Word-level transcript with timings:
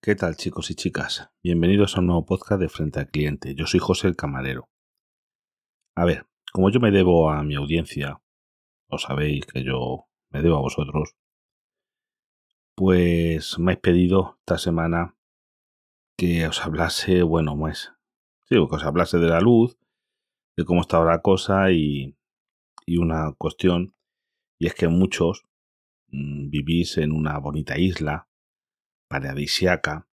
¿Qué 0.00 0.14
tal 0.14 0.36
chicos 0.36 0.70
y 0.70 0.74
chicas? 0.74 1.30
Bienvenidos 1.42 1.96
a 1.96 2.00
un 2.00 2.06
nuevo 2.06 2.24
podcast 2.24 2.60
de 2.60 2.68
Frente 2.68 3.00
al 3.00 3.08
Cliente. 3.08 3.54
Yo 3.54 3.66
soy 3.66 3.80
José 3.80 4.06
el 4.08 4.16
Camarero. 4.16 4.68
A 5.96 6.04
ver, 6.04 6.26
como 6.52 6.70
yo 6.70 6.78
me 6.78 6.90
debo 6.90 7.30
a 7.30 7.42
mi 7.42 7.54
audiencia, 7.54 8.20
os 8.88 9.02
sabéis 9.02 9.46
que 9.46 9.64
yo 9.64 10.06
me 10.30 10.42
debo 10.42 10.58
a 10.58 10.60
vosotros, 10.60 11.16
pues 12.76 13.58
me 13.58 13.72
habéis 13.72 13.80
pedido 13.80 14.36
esta 14.40 14.58
semana 14.58 15.16
que 16.16 16.46
os 16.46 16.64
hablase, 16.64 17.22
bueno, 17.22 17.58
pues, 17.58 17.92
sí, 18.44 18.54
que 18.54 18.76
os 18.76 18.84
hablase 18.84 19.18
de 19.18 19.28
la 19.28 19.40
luz, 19.40 19.76
de 20.56 20.64
cómo 20.64 20.82
está 20.82 21.02
la 21.04 21.20
cosa 21.20 21.72
y, 21.72 22.16
y 22.86 22.98
una 22.98 23.34
cuestión, 23.36 23.95
y 24.58 24.66
es 24.66 24.74
que 24.74 24.88
muchos 24.88 25.44
mm, 26.08 26.48
vivís 26.50 26.98
en 26.98 27.12
una 27.12 27.38
bonita 27.38 27.78
isla 27.78 28.28
paradisiaca, 29.08 30.08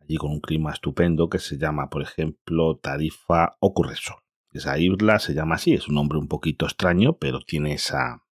allí 0.00 0.16
con 0.16 0.30
un 0.30 0.40
clima 0.40 0.72
estupendo 0.72 1.28
que 1.28 1.38
se 1.38 1.58
llama, 1.58 1.90
por 1.90 2.02
ejemplo, 2.02 2.78
Tarifa 2.78 3.56
Ocurresol. 3.60 4.16
Esa 4.52 4.78
isla 4.78 5.18
se 5.18 5.34
llama 5.34 5.56
así, 5.56 5.74
es 5.74 5.88
un 5.88 5.94
nombre 5.94 6.18
un 6.18 6.26
poquito 6.26 6.66
extraño, 6.66 7.16
pero 7.18 7.40
tiene 7.40 7.74
esa, 7.74 8.24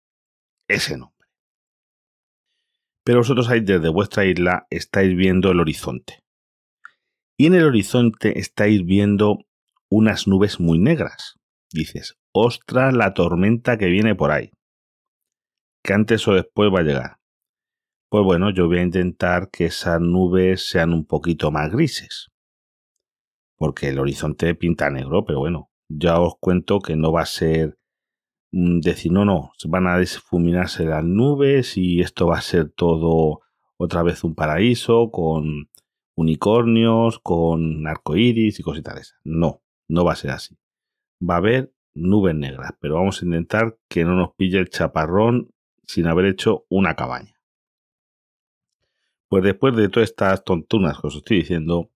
ese 0.69 0.97
nombre. 0.97 1.15
Pero 3.05 3.19
vosotros 3.19 3.49
ahí 3.51 3.61
desde 3.61 3.89
vuestra 3.89 4.25
isla 4.25 4.67
estáis 4.71 5.15
viendo 5.15 5.51
el 5.51 5.61
horizonte. 5.61 6.25
Y 7.37 7.47
en 7.47 7.55
el 7.55 7.65
horizonte 7.65 8.39
estáis 8.39 8.85
viendo 8.85 9.39
unas 9.89 10.27
nubes 10.27 10.59
muy 10.59 10.79
negras. 10.79 11.35
Dices, 11.71 12.17
ostras 12.33 12.95
la 12.95 13.13
tormenta 13.13 13.77
que 13.77 13.87
viene 13.87 14.15
por 14.15 14.31
ahí. 14.31 14.51
Que 15.87 15.93
antes 15.93 16.27
o 16.27 16.35
después 16.35 16.69
va 16.75 16.81
a 16.81 16.83
llegar. 16.83 17.19
Pues 18.11 18.25
bueno, 18.25 18.51
yo 18.51 18.67
voy 18.67 18.79
a 18.79 18.83
intentar 18.83 19.51
que 19.51 19.67
esas 19.67 20.01
nubes 20.01 20.69
sean 20.69 20.93
un 20.93 21.07
poquito 21.07 21.53
más 21.53 21.71
grises. 21.71 22.33
Porque 23.57 23.91
el 23.91 24.01
horizonte 24.01 24.57
pinta 24.57 24.91
negro, 24.91 25.25
pero 25.25 25.39
bueno, 25.39 25.71
ya 25.89 26.19
os 26.19 26.35
cuento 26.41 26.81
que 26.81 26.97
no 26.97 27.13
va 27.13 27.23
a 27.23 27.27
ser 27.27 27.79
mm, 28.51 28.81
decir, 28.81 29.13
no, 29.13 29.25
no, 29.25 29.53
van 29.69 29.87
a 29.87 29.97
difuminarse 29.97 30.85
las 30.85 31.05
nubes 31.05 31.77
y 31.77 32.01
esto 32.01 32.27
va 32.27 32.39
a 32.39 32.43
ser 32.43 32.69
todo 32.71 33.43
otra 33.77 34.03
vez 34.03 34.25
un 34.25 34.35
paraíso 34.35 35.13
con 35.13 35.71
unicornios, 36.17 37.21
con 37.21 37.87
arcoíris 37.87 38.59
y 38.59 38.63
cositas 38.65 38.97
de. 38.97 39.03
No, 39.23 39.63
no 39.89 40.05
va 40.05 40.15
a 40.15 40.17
ser 40.17 40.33
así. 40.33 40.57
Va 41.23 41.35
a 41.35 41.39
haber 41.39 41.73
nubes 41.95 42.35
negras, 42.35 42.73
pero 42.81 42.97
vamos 42.97 43.23
a 43.23 43.25
intentar 43.25 43.79
que 43.89 44.05
no 44.05 44.17
nos 44.17 44.35
pille 44.35 44.59
el 44.59 44.69
chaparrón 44.69 45.53
sin 45.87 46.07
haber 46.07 46.27
hecho 46.27 46.67
una 46.69 46.95
cabaña. 46.95 47.41
Pues 49.29 49.43
después 49.43 49.75
de 49.77 49.89
todas 49.89 50.11
estas 50.11 50.45
tontunas 50.45 51.01
que 51.01 51.07
os 51.09 51.17
estoy 51.17 51.39
diciendo, 51.39 51.91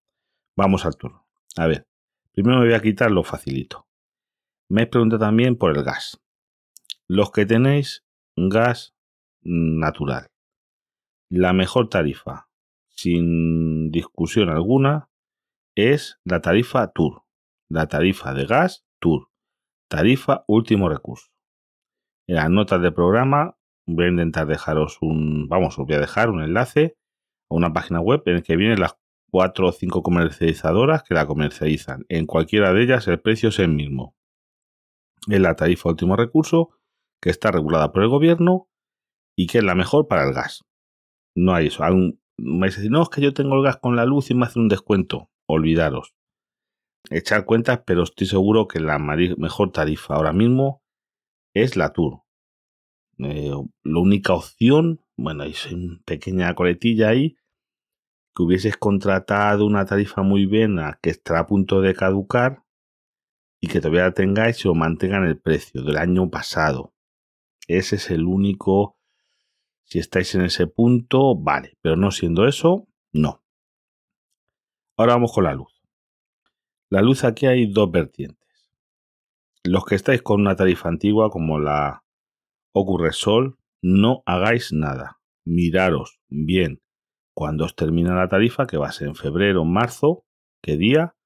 vamos 0.56 0.84
al 0.84 0.96
turno. 0.96 1.26
A 1.56 1.66
ver, 1.66 1.86
primero 2.32 2.58
me 2.58 2.66
voy 2.66 2.74
a 2.74 2.82
quitar 2.82 3.10
lo 3.10 3.22
facilito. 3.22 3.86
Me 4.68 4.86
preguntado 4.86 5.20
también 5.20 5.56
por 5.56 5.76
el 5.76 5.82
gas. 5.84 6.20
Los 7.06 7.30
que 7.30 7.46
tenéis 7.46 8.04
gas 8.36 8.94
natural. 9.42 10.30
La 11.28 11.52
mejor 11.52 11.88
tarifa, 11.88 12.48
sin 12.88 13.90
discusión 13.90 14.48
alguna, 14.48 15.08
es 15.74 16.20
la 16.24 16.40
tarifa 16.40 16.92
Tour. 16.92 17.22
La 17.68 17.86
tarifa 17.86 18.34
de 18.34 18.46
gas 18.46 18.84
Tour. 18.98 19.28
Tarifa 19.88 20.44
último 20.46 20.88
recurso. 20.88 21.30
En 22.26 22.36
las 22.36 22.50
notas 22.50 22.80
del 22.82 22.94
programa 22.94 23.56
voy 23.94 24.06
a 24.06 24.08
intentar 24.08 24.46
dejaros 24.46 24.98
un, 25.00 25.48
vamos, 25.48 25.78
os 25.78 25.86
voy 25.86 25.96
a 25.96 26.00
dejar 26.00 26.30
un 26.30 26.42
enlace 26.42 26.96
a 27.50 27.54
una 27.54 27.72
página 27.72 28.00
web 28.00 28.22
en 28.26 28.36
el 28.36 28.42
que 28.42 28.56
vienen 28.56 28.80
las 28.80 28.96
cuatro 29.30 29.68
o 29.68 29.72
cinco 29.72 30.02
comercializadoras 30.02 31.02
que 31.02 31.14
la 31.14 31.26
comercializan. 31.26 32.04
En 32.08 32.26
cualquiera 32.26 32.72
de 32.72 32.82
ellas 32.82 33.06
el 33.08 33.20
precio 33.20 33.50
es 33.50 33.58
el 33.58 33.68
mismo. 33.68 34.14
Es 35.28 35.40
la 35.40 35.56
tarifa 35.56 35.88
último 35.88 36.16
recurso 36.16 36.70
que 37.20 37.30
está 37.30 37.50
regulada 37.50 37.92
por 37.92 38.02
el 38.02 38.08
gobierno 38.08 38.68
y 39.36 39.46
que 39.46 39.58
es 39.58 39.64
la 39.64 39.74
mejor 39.74 40.08
para 40.08 40.24
el 40.26 40.32
gas. 40.32 40.64
No 41.36 41.54
hay 41.54 41.68
eso. 41.68 41.84
me 42.38 42.66
dice, 42.66 42.88
no, 42.90 43.02
es 43.02 43.08
que 43.08 43.20
yo 43.20 43.32
tengo 43.32 43.56
el 43.56 43.62
gas 43.62 43.76
con 43.76 43.96
la 43.96 44.04
luz 44.04 44.30
y 44.30 44.34
me 44.34 44.46
hace 44.46 44.58
un 44.58 44.68
descuento. 44.68 45.30
Olvidaros. 45.46 46.14
Echar 47.10 47.44
cuentas, 47.44 47.82
pero 47.86 48.02
estoy 48.02 48.26
seguro 48.26 48.68
que 48.68 48.80
la 48.80 48.98
mejor 48.98 49.72
tarifa 49.72 50.14
ahora 50.14 50.32
mismo 50.32 50.82
es 51.54 51.76
la 51.76 51.92
Tour. 51.92 52.22
Eh, 53.22 53.52
la 53.82 53.98
única 53.98 54.32
opción, 54.34 55.00
bueno, 55.16 55.42
hay 55.42 55.54
una 55.72 56.00
pequeña 56.04 56.54
coletilla 56.54 57.08
ahí, 57.08 57.36
que 58.34 58.42
hubieses 58.42 58.76
contratado 58.76 59.66
una 59.66 59.84
tarifa 59.84 60.22
muy 60.22 60.46
buena 60.46 60.98
que 61.02 61.10
estará 61.10 61.40
a 61.40 61.46
punto 61.46 61.80
de 61.80 61.94
caducar 61.94 62.64
y 63.60 63.68
que 63.68 63.80
todavía 63.80 64.12
tengáis 64.12 64.64
o 64.64 64.74
mantengan 64.74 65.24
el 65.24 65.38
precio 65.38 65.82
del 65.82 65.96
año 65.96 66.30
pasado. 66.30 66.94
Ese 67.66 67.96
es 67.96 68.10
el 68.10 68.24
único. 68.24 68.96
Si 69.84 69.98
estáis 69.98 70.34
en 70.34 70.42
ese 70.42 70.66
punto, 70.66 71.36
vale, 71.36 71.76
pero 71.82 71.96
no 71.96 72.10
siendo 72.10 72.46
eso, 72.46 72.88
no. 73.12 73.42
Ahora 74.96 75.14
vamos 75.14 75.32
con 75.32 75.44
la 75.44 75.54
luz. 75.54 75.82
La 76.88 77.02
luz 77.02 77.24
aquí 77.24 77.46
hay 77.46 77.66
dos 77.66 77.90
vertientes. 77.90 78.38
Los 79.64 79.84
que 79.84 79.94
estáis 79.94 80.22
con 80.22 80.40
una 80.40 80.56
tarifa 80.56 80.88
antigua 80.88 81.30
como 81.30 81.58
la 81.58 82.02
Ocurre 82.72 83.12
Sol, 83.12 83.58
no 83.82 84.22
hagáis 84.26 84.72
nada. 84.72 85.20
Miraros 85.44 86.20
bien 86.28 86.80
cuando 87.40 87.64
os 87.64 87.74
termina 87.74 88.14
la 88.14 88.28
tarifa, 88.28 88.66
que 88.66 88.76
va 88.76 88.88
a 88.88 88.92
ser 88.92 89.08
en 89.08 89.14
febrero, 89.14 89.64
marzo, 89.64 90.26
qué 90.62 90.76
día. 90.76 91.16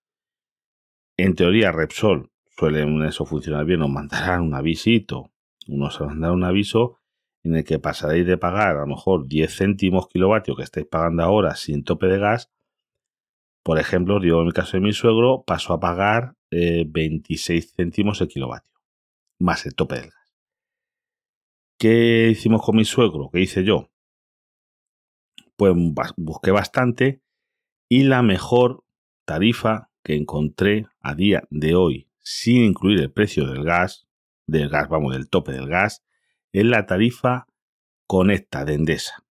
En 1.16 1.34
teoría, 1.34 1.72
Repsol 1.72 2.30
suele 2.56 2.86
eso 3.08 3.24
funcionar 3.24 3.64
bien, 3.64 3.82
os 3.82 3.90
mandarán 3.90 4.42
un 4.42 4.54
avisito, 4.54 5.32
unos 5.66 6.00
mandarán 6.00 6.36
un 6.36 6.44
aviso 6.44 6.98
en 7.42 7.56
el 7.56 7.64
que 7.64 7.78
pasaréis 7.78 8.26
de 8.26 8.38
pagar 8.38 8.76
a 8.76 8.80
lo 8.82 8.86
mejor 8.86 9.26
10 9.26 9.56
céntimos 9.56 10.08
kilovatio 10.08 10.54
que 10.54 10.62
estáis 10.62 10.86
pagando 10.86 11.24
ahora 11.24 11.56
sin 11.56 11.84
tope 11.84 12.06
de 12.06 12.18
gas. 12.18 12.50
Por 13.62 13.78
ejemplo, 13.78 14.20
digo 14.20 14.40
en 14.40 14.46
el 14.46 14.54
caso 14.54 14.76
de 14.76 14.82
mi 14.82 14.92
suegro, 14.92 15.42
pasó 15.44 15.72
a 15.72 15.80
pagar 15.80 16.36
26 16.50 17.64
eh, 17.64 17.68
céntimos 17.76 18.20
el 18.20 18.28
kilovatio, 18.28 18.70
más 19.40 19.66
el 19.66 19.74
tope 19.74 19.96
del 19.96 20.10
gas. 20.10 20.23
¿Qué 21.78 22.28
hicimos 22.30 22.62
con 22.62 22.76
mi 22.76 22.84
suegro? 22.84 23.30
¿Qué 23.32 23.40
hice 23.40 23.64
yo? 23.64 23.90
Pues 25.56 25.74
busqué 26.16 26.50
bastante 26.50 27.22
y 27.88 28.04
la 28.04 28.22
mejor 28.22 28.84
tarifa 29.24 29.90
que 30.02 30.14
encontré 30.14 30.86
a 31.00 31.14
día 31.14 31.44
de 31.50 31.74
hoy, 31.74 32.08
sin 32.20 32.62
incluir 32.62 33.00
el 33.00 33.12
precio 33.12 33.46
del 33.46 33.64
gas, 33.64 34.06
del 34.46 34.68
gas, 34.68 34.88
vamos, 34.88 35.12
del 35.12 35.28
tope 35.28 35.52
del 35.52 35.68
gas, 35.68 36.04
es 36.52 36.64
la 36.64 36.86
tarifa 36.86 37.46
Conecta 38.06 38.64
de 38.64 38.74
Endesa. 38.74 39.24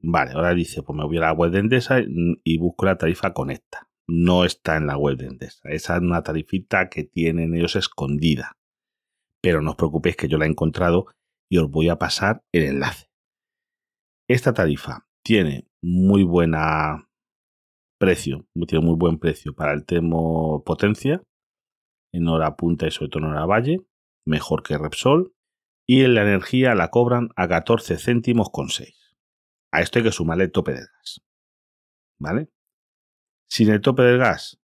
Vale, 0.00 0.32
ahora 0.32 0.54
dice, 0.54 0.82
pues 0.82 0.96
me 0.96 1.04
voy 1.04 1.18
a 1.18 1.22
la 1.22 1.32
web 1.32 1.50
de 1.50 1.60
Endesa 1.60 2.00
y 2.44 2.58
busco 2.58 2.86
la 2.86 2.98
tarifa 2.98 3.32
Conecta. 3.32 3.88
No 4.06 4.44
está 4.44 4.76
en 4.76 4.86
la 4.86 4.96
web 4.96 5.16
de 5.16 5.26
Endesa. 5.26 5.68
Esa 5.68 5.96
es 5.96 6.02
una 6.02 6.22
tarifita 6.22 6.88
que 6.88 7.04
tienen 7.04 7.54
ellos 7.54 7.76
escondida. 7.76 8.56
Pero 9.40 9.62
no 9.62 9.70
os 9.70 9.76
preocupéis 9.76 10.16
que 10.16 10.28
yo 10.28 10.38
la 10.38 10.46
he 10.46 10.48
encontrado 10.48 11.06
y 11.50 11.58
os 11.58 11.70
voy 11.70 11.88
a 11.88 11.96
pasar 11.96 12.44
el 12.52 12.64
enlace. 12.64 13.08
Esta 14.28 14.52
tarifa 14.52 15.08
tiene 15.22 15.68
muy 15.82 16.22
buena 16.22 17.08
precio, 17.98 18.46
tiene 18.66 18.84
muy 18.84 18.96
buen 18.96 19.18
precio 19.18 19.54
para 19.54 19.72
el 19.72 19.84
tema 19.84 20.18
potencia, 20.64 21.22
en 22.12 22.28
hora 22.28 22.56
punta 22.56 22.86
y 22.86 22.90
sobre 22.90 23.10
todo 23.10 23.24
en 23.24 23.30
hora 23.30 23.46
valle, 23.46 23.86
mejor 24.26 24.62
que 24.62 24.78
Repsol, 24.78 25.34
y 25.86 26.04
en 26.04 26.14
la 26.14 26.22
energía 26.22 26.74
la 26.74 26.88
cobran 26.90 27.30
a 27.36 27.48
14 27.48 27.96
céntimos 27.98 28.50
con 28.50 28.68
6. 28.68 29.16
A 29.72 29.80
esto 29.80 29.98
hay 29.98 30.04
que 30.04 30.12
sumarle 30.12 30.44
el 30.44 30.52
tope 30.52 30.72
del 30.72 30.86
gas. 30.86 31.22
¿Vale? 32.20 32.50
Sin 33.50 33.70
el 33.70 33.80
tope 33.80 34.02
del 34.02 34.18
gas, 34.18 34.60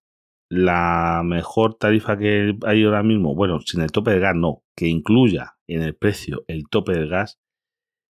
la 0.54 1.22
mejor 1.24 1.74
tarifa 1.74 2.16
que 2.16 2.56
hay 2.64 2.84
ahora 2.84 3.02
mismo, 3.02 3.34
bueno, 3.34 3.60
sin 3.60 3.80
el 3.80 3.90
tope 3.90 4.12
del 4.12 4.20
gas 4.20 4.36
no, 4.36 4.62
que 4.76 4.86
incluya 4.86 5.56
en 5.66 5.82
el 5.82 5.96
precio 5.96 6.44
el 6.46 6.68
tope 6.68 6.92
del 6.92 7.08
gas, 7.08 7.40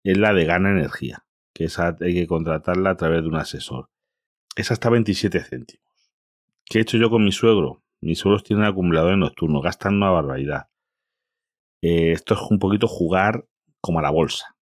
es 0.06 0.18
la 0.18 0.34
de 0.34 0.46
Gana 0.46 0.72
Energía, 0.72 1.26
que 1.54 1.66
esa 1.66 1.98
hay 2.00 2.14
que 2.14 2.28
contratarla 2.28 2.92
a 2.92 2.96
través 2.96 3.24
de 3.24 3.28
un 3.28 3.36
asesor. 3.36 3.90
Es 4.56 4.72
hasta 4.72 4.90
27 4.90 5.38
céntimos. 5.42 5.86
¿Qué 6.64 6.78
he 6.80 6.82
hecho 6.82 6.98
yo 6.98 7.10
con 7.10 7.26
mi 7.26 7.34
suegro? 7.34 7.84
Mis 8.00 8.20
suegros 8.20 8.46
tienen 8.46 8.64
acumuladores 8.64 9.18
nocturnos, 9.18 9.62
gastan 9.62 9.96
una 9.96 10.10
barbaridad. 10.10 10.70
Eh, 11.82 12.14
esto 12.14 12.36
es 12.36 12.40
un 12.50 12.58
poquito 12.58 12.88
jugar 12.88 13.46
como 13.82 14.00
a 14.00 14.02
la 14.02 14.12
bolsa. 14.12 14.56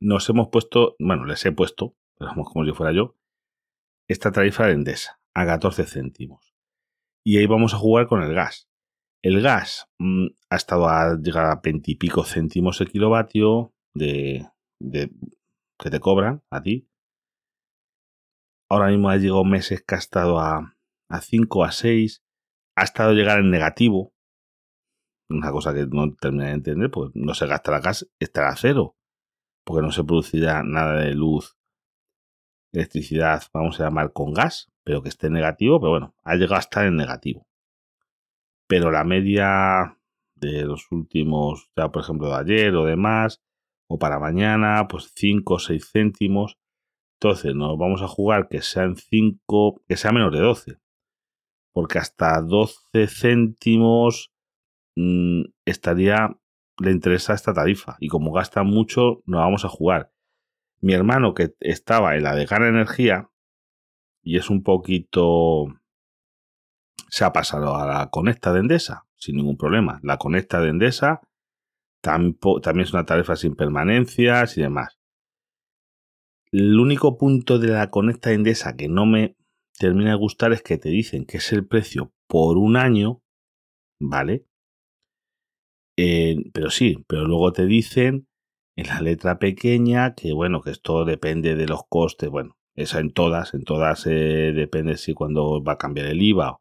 Nos 0.00 0.28
hemos 0.28 0.48
puesto, 0.48 0.96
bueno, 0.98 1.24
les 1.24 1.46
he 1.46 1.52
puesto, 1.52 1.94
como 2.18 2.64
si 2.64 2.72
fuera 2.72 2.92
yo, 2.92 3.14
esta 4.08 4.32
tarifa 4.32 4.66
de 4.66 4.72
Endesa 4.72 5.20
a 5.36 5.44
14 5.44 5.84
céntimos. 5.84 6.54
Y 7.22 7.36
ahí 7.36 7.46
vamos 7.46 7.74
a 7.74 7.78
jugar 7.78 8.06
con 8.06 8.22
el 8.22 8.32
gas. 8.32 8.70
El 9.22 9.42
gas 9.42 9.86
mm, 9.98 10.28
ha 10.48 10.56
estado 10.56 10.88
a 10.88 11.16
llegar 11.16 11.44
a 11.44 11.60
20 11.62 11.90
y 11.90 11.94
pico 11.96 12.24
céntimos 12.24 12.80
el 12.80 12.90
kilovatio 12.90 13.74
de, 13.94 14.48
que 14.80 15.90
te 15.90 16.00
cobran 16.00 16.42
a 16.50 16.62
ti. 16.62 16.88
Ahora 18.70 18.88
mismo 18.88 19.10
ha 19.10 19.16
llegado 19.18 19.44
meses 19.44 19.84
que 19.86 19.94
ha 19.94 19.98
estado 19.98 20.40
a, 20.40 20.74
a 21.10 21.20
5, 21.20 21.64
a 21.64 21.70
6. 21.70 22.22
Ha 22.78 22.84
estado 22.84 23.10
a 23.10 23.14
llegar 23.14 23.38
en 23.38 23.50
negativo. 23.50 24.14
Una 25.28 25.50
cosa 25.52 25.74
que 25.74 25.86
no 25.86 26.14
terminé 26.14 26.46
de 26.46 26.52
entender, 26.52 26.90
pues 26.90 27.10
no 27.14 27.34
se 27.34 27.46
gasta 27.46 27.76
el 27.76 27.82
gas, 27.82 28.08
estará 28.18 28.50
a 28.50 28.56
cero. 28.56 28.96
Porque 29.66 29.82
no 29.82 29.92
se 29.92 30.04
producirá 30.04 30.62
nada 30.62 31.00
de 31.00 31.14
luz, 31.14 31.55
electricidad, 32.76 33.42
vamos 33.52 33.80
a 33.80 33.84
llamar 33.84 34.12
con 34.12 34.32
gas, 34.32 34.70
pero 34.84 35.02
que 35.02 35.08
esté 35.08 35.30
negativo. 35.30 35.80
Pero 35.80 35.90
bueno, 35.90 36.14
ha 36.24 36.34
llegado 36.34 36.56
a 36.56 36.60
estar 36.60 36.86
en 36.86 36.96
negativo. 36.96 37.46
Pero 38.68 38.90
la 38.90 39.04
media 39.04 39.98
de 40.34 40.64
los 40.64 40.90
últimos, 40.92 41.70
ya 41.76 41.90
por 41.90 42.02
ejemplo 42.02 42.28
de 42.28 42.36
ayer 42.36 42.74
o 42.74 42.84
demás, 42.84 43.42
o 43.88 43.98
para 43.98 44.18
mañana, 44.18 44.86
pues 44.88 45.12
5 45.14 45.54
o 45.54 45.58
6 45.58 45.90
céntimos. 45.90 46.58
Entonces 47.20 47.54
nos 47.54 47.78
vamos 47.78 48.02
a 48.02 48.08
jugar 48.08 48.48
que 48.48 48.60
sean 48.60 48.96
5, 48.96 49.82
que 49.88 49.96
sea 49.96 50.12
menos 50.12 50.32
de 50.32 50.40
12. 50.40 50.78
Porque 51.72 51.98
hasta 51.98 52.40
12 52.40 53.06
céntimos 53.06 54.32
mmm, 54.96 55.44
estaría, 55.64 56.36
le 56.78 56.90
interesa 56.90 57.34
esta 57.34 57.54
tarifa. 57.54 57.96
Y 58.00 58.08
como 58.08 58.32
gasta 58.32 58.62
mucho, 58.64 59.22
nos 59.24 59.40
vamos 59.40 59.64
a 59.64 59.68
jugar. 59.68 60.12
Mi 60.86 60.94
hermano 60.94 61.34
que 61.34 61.52
estaba 61.58 62.14
en 62.14 62.22
la 62.22 62.36
de 62.36 62.46
Gana 62.46 62.68
Energía, 62.68 63.28
y 64.22 64.36
es 64.36 64.50
un 64.50 64.62
poquito... 64.62 65.66
Se 67.08 67.24
ha 67.24 67.32
pasado 67.32 67.74
a 67.74 67.88
la 67.88 68.08
Conecta 68.08 68.52
de 68.52 68.60
Endesa, 68.60 69.04
sin 69.16 69.34
ningún 69.34 69.56
problema. 69.56 69.98
La 70.04 70.16
Conecta 70.16 70.60
de 70.60 70.68
Endesa 70.68 71.22
también 72.00 72.36
es 72.82 72.92
una 72.92 73.04
tarifa 73.04 73.34
sin 73.34 73.56
permanencias 73.56 74.56
y 74.58 74.62
demás. 74.62 75.00
El 76.52 76.78
único 76.78 77.18
punto 77.18 77.58
de 77.58 77.72
la 77.72 77.90
Conecta 77.90 78.30
Endesa 78.30 78.76
que 78.76 78.88
no 78.88 79.06
me 79.06 79.36
termina 79.76 80.10
de 80.10 80.18
gustar 80.18 80.52
es 80.52 80.62
que 80.62 80.78
te 80.78 80.90
dicen 80.90 81.26
que 81.26 81.38
es 81.38 81.52
el 81.52 81.66
precio 81.66 82.12
por 82.28 82.58
un 82.58 82.76
año, 82.76 83.24
¿vale? 83.98 84.46
Eh, 85.96 86.36
pero 86.52 86.70
sí, 86.70 87.04
pero 87.08 87.24
luego 87.24 87.52
te 87.52 87.66
dicen 87.66 88.28
en 88.76 88.86
la 88.86 89.00
letra 89.00 89.38
pequeña 89.38 90.14
que 90.14 90.32
bueno, 90.32 90.60
que 90.60 90.70
esto 90.70 91.04
depende 91.04 91.56
de 91.56 91.66
los 91.66 91.82
costes, 91.88 92.30
bueno, 92.30 92.56
esa 92.74 93.00
en 93.00 93.12
todas, 93.12 93.54
en 93.54 93.64
todas 93.64 94.06
eh, 94.06 94.52
depende 94.54 94.96
si 94.96 95.14
cuando 95.14 95.62
va 95.62 95.72
a 95.72 95.78
cambiar 95.78 96.06
el 96.06 96.22
IVA 96.22 96.58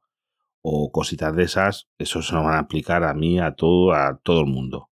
o 0.61 0.91
cositas 0.91 1.35
de 1.35 1.43
esas, 1.43 1.87
eso 1.99 2.21
se 2.21 2.33
lo 2.33 2.43
van 2.43 2.55
a 2.55 2.59
aplicar 2.59 3.03
a 3.03 3.13
mí, 3.13 3.39
a 3.39 3.53
todo, 3.53 3.93
a 3.93 4.19
todo 4.23 4.41
el 4.41 4.47
mundo 4.47 4.89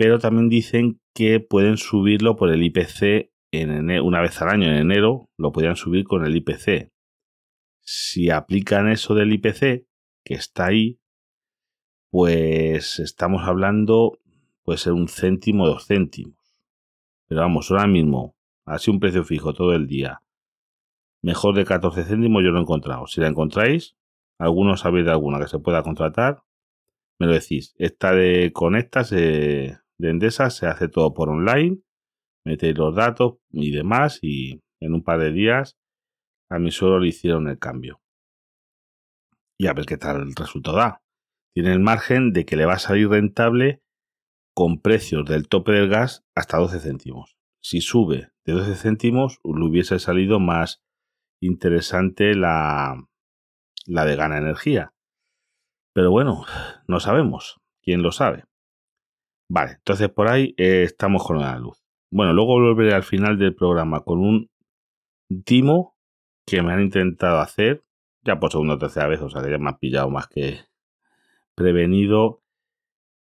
pero 0.00 0.18
también 0.18 0.48
dicen 0.48 0.98
que 1.14 1.40
pueden 1.40 1.76
subirlo 1.76 2.34
por 2.34 2.50
el 2.50 2.62
IPC 2.62 3.30
en 3.52 3.90
una 4.00 4.22
vez 4.22 4.40
al 4.40 4.48
año, 4.48 4.68
en 4.68 4.76
enero, 4.76 5.28
lo 5.36 5.52
podrían 5.52 5.76
subir 5.76 6.04
con 6.04 6.24
el 6.24 6.34
IPC. 6.36 6.90
Si 7.82 8.30
aplican 8.30 8.88
eso 8.88 9.14
del 9.14 9.30
IPC, 9.34 9.86
que 10.24 10.34
está 10.34 10.68
ahí, 10.68 11.00
pues 12.10 12.98
estamos 12.98 13.42
hablando, 13.46 14.18
puede 14.62 14.78
ser 14.78 14.92
un 14.92 15.08
céntimo, 15.08 15.66
dos 15.66 15.86
céntimos. 15.86 16.36
Pero 17.26 17.42
vamos, 17.42 17.70
ahora 17.70 17.86
mismo, 17.86 18.34
así 18.64 18.90
un 18.90 19.00
precio 19.00 19.24
fijo 19.24 19.52
todo 19.52 19.74
el 19.74 19.86
día. 19.86 20.22
Mejor 21.22 21.54
de 21.54 21.64
14 21.64 22.04
céntimos 22.04 22.42
yo 22.42 22.50
lo 22.50 22.58
he 22.58 22.62
encontrado. 22.62 23.06
Si 23.06 23.20
la 23.20 23.28
encontráis, 23.28 23.96
algunos 24.38 24.80
sabéis 24.80 25.04
de 25.04 25.12
alguna 25.12 25.38
que 25.38 25.48
se 25.48 25.58
pueda 25.58 25.82
contratar, 25.82 26.42
me 27.18 27.26
lo 27.26 27.34
decís. 27.34 27.74
Esta 27.78 28.12
de 28.12 28.52
Conectas 28.52 29.10
de 29.10 29.78
Endesa 29.98 30.50
se 30.50 30.66
hace 30.66 30.88
todo 30.88 31.12
por 31.12 31.28
online, 31.28 31.78
metéis 32.44 32.76
los 32.76 32.94
datos 32.94 33.34
y 33.50 33.70
demás 33.70 34.18
y 34.22 34.62
en 34.80 34.94
un 34.94 35.02
par 35.02 35.20
de 35.20 35.32
días 35.32 35.76
a 36.48 36.58
mí 36.58 36.70
solo 36.70 36.98
le 36.98 37.08
hicieron 37.08 37.48
el 37.48 37.58
cambio. 37.58 38.00
Y 39.58 39.66
a 39.66 39.74
ver 39.74 39.86
qué 39.86 39.96
tal 39.96 40.22
el 40.22 40.34
resultado 40.34 40.78
da. 40.78 41.02
Tiene 41.54 41.72
el 41.72 41.80
margen 41.80 42.32
de 42.32 42.44
que 42.44 42.56
le 42.56 42.64
va 42.64 42.74
a 42.74 42.78
salir 42.78 43.08
rentable 43.08 43.82
con 44.60 44.78
precios 44.78 45.24
del 45.24 45.48
tope 45.48 45.72
del 45.72 45.88
gas 45.88 46.22
hasta 46.34 46.58
12 46.58 46.80
céntimos. 46.80 47.34
Si 47.62 47.80
sube 47.80 48.28
de 48.44 48.52
12 48.52 48.74
céntimos, 48.74 49.40
le 49.42 49.64
hubiese 49.64 49.98
salido 49.98 50.38
más 50.38 50.82
interesante 51.40 52.34
la, 52.34 53.08
la 53.86 54.04
de 54.04 54.16
gana 54.16 54.36
energía. 54.36 54.92
Pero 55.94 56.10
bueno, 56.10 56.44
no 56.86 57.00
sabemos. 57.00 57.58
¿Quién 57.80 58.02
lo 58.02 58.12
sabe? 58.12 58.44
Vale, 59.48 59.76
entonces 59.78 60.10
por 60.10 60.28
ahí 60.28 60.52
eh, 60.58 60.82
estamos 60.82 61.26
con 61.26 61.38
la 61.38 61.58
luz. 61.58 61.82
Bueno, 62.10 62.34
luego 62.34 62.60
volveré 62.60 62.92
al 62.92 63.02
final 63.02 63.38
del 63.38 63.54
programa 63.54 64.04
con 64.04 64.18
un 64.18 64.50
timo 65.46 65.96
que 66.46 66.60
me 66.60 66.74
han 66.74 66.82
intentado 66.82 67.38
hacer, 67.38 67.82
ya 68.26 68.38
por 68.38 68.52
segunda 68.52 68.74
o 68.74 68.78
tercera 68.78 69.08
vez, 69.08 69.22
o 69.22 69.30
sea 69.30 69.40
que 69.40 69.52
ya 69.52 69.56
me 69.56 69.70
han 69.70 69.78
pillado 69.78 70.10
más 70.10 70.28
que 70.28 70.58
prevenido 71.54 72.42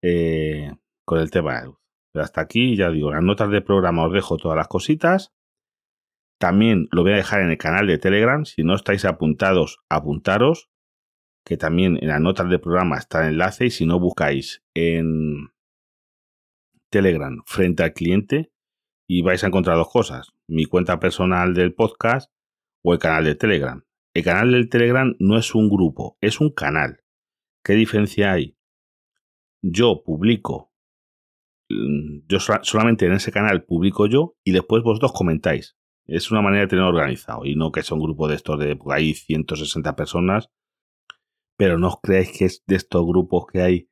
eh, 0.01 0.73
con 1.09 1.19
el 1.19 1.31
tema 1.31 1.59
de. 1.59 1.73
Pero 2.13 2.23
hasta 2.23 2.41
aquí, 2.41 2.75
ya 2.75 2.91
digo, 2.91 3.11
las 3.11 3.23
notas 3.23 3.49
del 3.49 3.63
programa 3.63 4.05
os 4.05 4.13
dejo 4.13 4.37
todas 4.37 4.55
las 4.55 4.67
cositas. 4.67 5.33
También 6.39 6.87
lo 6.91 7.01
voy 7.01 7.13
a 7.13 7.15
dejar 7.15 7.41
en 7.41 7.49
el 7.49 7.57
canal 7.57 7.87
de 7.87 7.97
Telegram. 7.97 8.45
Si 8.45 8.63
no 8.63 8.75
estáis 8.75 9.05
apuntados, 9.05 9.79
apuntaros. 9.89 10.69
Que 11.43 11.57
también 11.57 11.97
en 11.99 12.09
las 12.09 12.21
notas 12.21 12.47
del 12.47 12.61
programa 12.61 12.99
está 12.99 13.23
el 13.23 13.33
enlace. 13.33 13.65
Y 13.65 13.69
si 13.71 13.87
no, 13.87 13.99
buscáis 13.99 14.63
en 14.75 15.49
Telegram 16.91 17.41
frente 17.47 17.81
al 17.81 17.93
cliente 17.93 18.51
y 19.07 19.23
vais 19.23 19.43
a 19.43 19.47
encontrar 19.47 19.77
dos 19.77 19.89
cosas. 19.89 20.29
Mi 20.47 20.65
cuenta 20.65 20.99
personal 20.99 21.55
del 21.55 21.73
podcast 21.73 22.31
o 22.83 22.93
el 22.93 22.99
canal 22.99 23.23
de 23.23 23.33
Telegram. 23.33 23.83
El 24.13 24.23
canal 24.23 24.51
del 24.51 24.69
Telegram 24.69 25.15
no 25.17 25.39
es 25.39 25.55
un 25.55 25.69
grupo, 25.69 26.19
es 26.21 26.39
un 26.39 26.51
canal. 26.51 27.03
¿Qué 27.63 27.73
diferencia 27.73 28.31
hay? 28.31 28.55
Yo 29.63 30.03
publico, 30.03 30.68
mm, 31.69 32.27
yo 32.27 32.39
solamente 32.39 33.05
en 33.05 33.13
ese 33.13 33.31
canal 33.31 33.63
publico 33.63 34.07
yo 34.07 34.35
y 34.43 34.51
después 34.51 34.83
vosotros 34.83 35.13
comentáis. 35.13 35.77
Es 36.05 36.31
una 36.31 36.41
manera 36.41 36.63
de 36.63 36.69
tener 36.69 36.85
organizado 36.85 37.45
y 37.45 37.55
no 37.55 37.71
que 37.71 37.83
sea 37.83 37.95
un 37.95 38.03
grupo 38.03 38.27
de 38.27 38.35
estos 38.35 38.59
de 38.59 38.75
pues, 38.75 38.97
hay 38.97 39.13
160 39.13 39.95
personas, 39.95 40.49
pero 41.57 41.77
no 41.77 41.89
os 41.89 41.99
creáis 42.01 42.37
que 42.37 42.45
es 42.45 42.63
de 42.65 42.75
estos 42.75 43.05
grupos 43.05 43.45
que 43.51 43.61
hay 43.61 43.89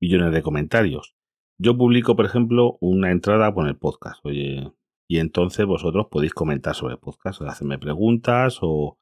millones 0.00 0.32
de 0.32 0.42
comentarios. 0.42 1.16
Yo 1.58 1.76
publico, 1.76 2.14
por 2.14 2.26
ejemplo, 2.26 2.76
una 2.80 3.10
entrada 3.10 3.52
con 3.54 3.66
el 3.66 3.76
podcast. 3.78 4.24
Oye, 4.24 4.70
y 5.08 5.18
entonces 5.18 5.64
vosotros 5.64 6.08
podéis 6.10 6.34
comentar 6.34 6.74
sobre 6.74 6.94
el 6.94 7.00
podcast, 7.00 7.40
o 7.40 7.46
hacerme 7.46 7.78
preguntas 7.78 8.58
o, 8.60 8.98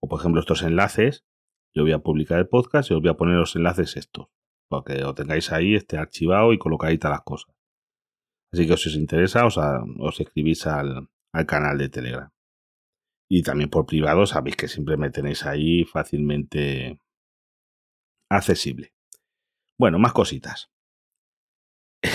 o, 0.00 0.08
por 0.08 0.20
ejemplo, 0.20 0.40
estos 0.40 0.62
enlaces. 0.62 1.24
Yo 1.74 1.82
voy 1.82 1.92
a 1.92 2.00
publicar 2.00 2.38
el 2.38 2.48
podcast 2.48 2.90
y 2.90 2.94
os 2.94 3.00
voy 3.00 3.10
a 3.10 3.16
poner 3.16 3.36
los 3.36 3.56
enlaces 3.56 3.96
estos, 3.96 4.26
para 4.68 4.84
que 4.84 5.00
lo 5.00 5.14
tengáis 5.14 5.50
ahí, 5.50 5.74
esté 5.74 5.96
archivado 5.96 6.52
y 6.52 6.58
colocáis 6.58 7.00
todas 7.00 7.16
las 7.16 7.24
cosas. 7.24 7.53
Así 8.54 8.68
que 8.68 8.76
si 8.76 8.88
os 8.88 8.94
interesa, 8.94 9.44
os, 9.46 10.20
escribís 10.20 10.64
al, 10.68 11.08
al 11.32 11.44
canal 11.44 11.76
de 11.76 11.88
Telegram. 11.88 12.30
Y 13.28 13.42
también 13.42 13.68
por 13.68 13.84
privado 13.84 14.26
sabéis 14.26 14.54
que 14.54 14.68
siempre 14.68 14.96
me 14.96 15.10
tenéis 15.10 15.44
ahí 15.44 15.84
fácilmente 15.84 17.00
accesible. 18.30 18.94
Bueno, 19.76 19.98
más 19.98 20.12
cositas. 20.12 20.70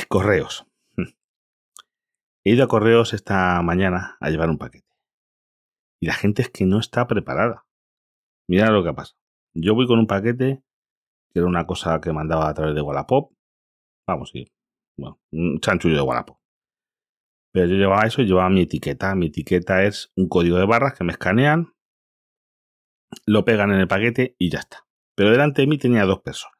Correos. 0.08 0.65
He 2.46 2.53
ido 2.53 2.63
a 2.63 2.69
correos 2.69 3.13
esta 3.13 3.62
mañana 3.62 4.15
a 4.22 4.29
llevar 4.29 4.50
un 4.50 4.58
paquete. 4.58 4.96
Y 6.00 6.08
la 6.08 6.13
gente 6.13 6.41
es 6.41 6.50
que 6.50 6.65
no 6.65 6.79
está 6.79 7.05
preparada. 7.05 7.65
Mira 8.48 8.72
lo 8.72 8.81
que 8.81 8.93
pasa. 8.93 9.13
Yo 9.53 9.75
voy 9.75 9.88
con 9.88 10.00
un 10.00 10.08
paquete, 10.08 10.63
que 11.34 11.39
era 11.39 11.50
una 11.50 11.67
cosa 11.67 12.00
que 12.00 12.13
mandaba 12.13 12.48
a 12.48 12.53
través 12.53 12.75
de 12.75 12.81
Wallapop. 12.81 13.34
Vamos, 14.08 14.29
sí. 14.29 14.50
Bueno, 15.00 15.20
un 15.32 15.60
chanchullo 15.60 15.96
de 15.96 16.01
Wallapop. 16.01 16.38
Pero 17.51 17.68
yo 17.68 17.75
llevaba 17.75 18.06
eso 18.06 18.22
y 18.22 18.25
llevaba 18.25 18.50
mi 18.50 18.62
etiqueta. 18.62 19.15
Mi 19.15 19.27
etiqueta 19.27 19.84
es 19.84 20.12
un 20.15 20.27
código 20.27 20.58
de 20.58 20.65
barras 20.65 20.94
que 20.94 21.03
me 21.03 21.12
escanean, 21.12 21.74
lo 23.25 23.44
pegan 23.44 23.72
en 23.72 23.79
el 23.79 23.88
paquete 23.88 24.36
y 24.38 24.50
ya 24.50 24.60
está. 24.60 24.86
Pero 25.15 25.32
delante 25.32 25.63
de 25.63 25.68
mí 25.68 25.77
tenía 25.77 26.06
dos 26.06 26.22
personas 26.22 26.60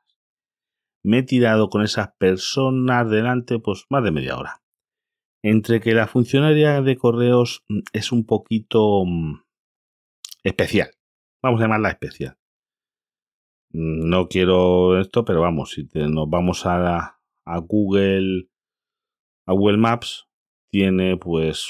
me 1.04 1.20
he 1.20 1.24
tirado 1.24 1.70
con 1.70 1.82
esas 1.84 2.12
personas 2.18 3.10
delante 3.10 3.60
pues 3.60 3.86
más 3.90 4.04
de 4.04 4.12
media 4.12 4.38
hora. 4.38 4.62
Entre 5.42 5.80
que 5.80 5.94
la 5.94 6.08
funcionaria 6.08 6.82
de 6.82 6.98
correos 6.98 7.64
mm, 7.70 7.80
es 7.94 8.12
un 8.12 8.26
poquito 8.26 9.04
mm, 9.06 9.42
especial. 10.44 10.92
Vamos 11.42 11.62
a 11.62 11.64
llamarla 11.64 11.90
especial. 11.90 12.38
Mm, 13.72 14.10
no 14.10 14.28
quiero 14.28 15.00
esto, 15.00 15.24
pero 15.24 15.42
vamos, 15.42 15.72
si 15.72 15.88
nos 15.94 16.30
vamos 16.30 16.66
a, 16.66 17.19
a 17.50 17.60
Google, 17.60 18.48
a 19.46 19.54
Google 19.54 19.78
Maps, 19.78 20.28
tiene 20.70 21.18
pues, 21.18 21.68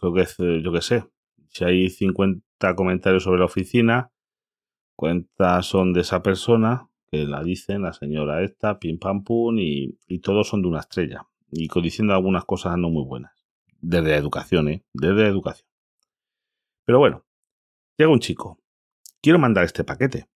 creo 0.00 0.12
que 0.12 0.22
es, 0.22 0.36
yo 0.38 0.72
que 0.72 0.82
sé, 0.82 1.04
si 1.48 1.64
hay 1.64 1.88
50 1.88 2.74
comentarios 2.74 3.22
sobre 3.22 3.38
la 3.38 3.46
oficina, 3.46 4.10
cuentas 4.96 5.66
son 5.66 5.92
de 5.92 6.00
esa 6.00 6.22
persona, 6.22 6.90
que 7.10 7.24
la 7.24 7.42
dicen 7.42 7.82
la 7.82 7.92
señora 7.92 8.42
esta, 8.42 8.78
pim 8.78 8.98
pam 8.98 9.22
pum, 9.22 9.56
y, 9.58 9.96
todos 10.20 10.48
son 10.48 10.62
de 10.62 10.68
una 10.68 10.80
estrella. 10.80 11.26
Y 11.50 11.68
diciendo 11.80 12.12
algunas 12.12 12.44
cosas 12.44 12.76
no 12.76 12.90
muy 12.90 13.04
buenas. 13.04 13.32
Desde 13.80 14.10
la 14.10 14.16
educación, 14.16 14.68
¿eh? 14.68 14.84
Desde 14.92 15.22
la 15.22 15.28
educación. 15.28 15.68
Pero 16.84 16.98
bueno, 16.98 17.24
llega 17.96 18.10
un 18.10 18.18
chico. 18.18 18.58
Quiero 19.22 19.38
mandar 19.38 19.64
este 19.64 19.84
paquete. 19.84 20.28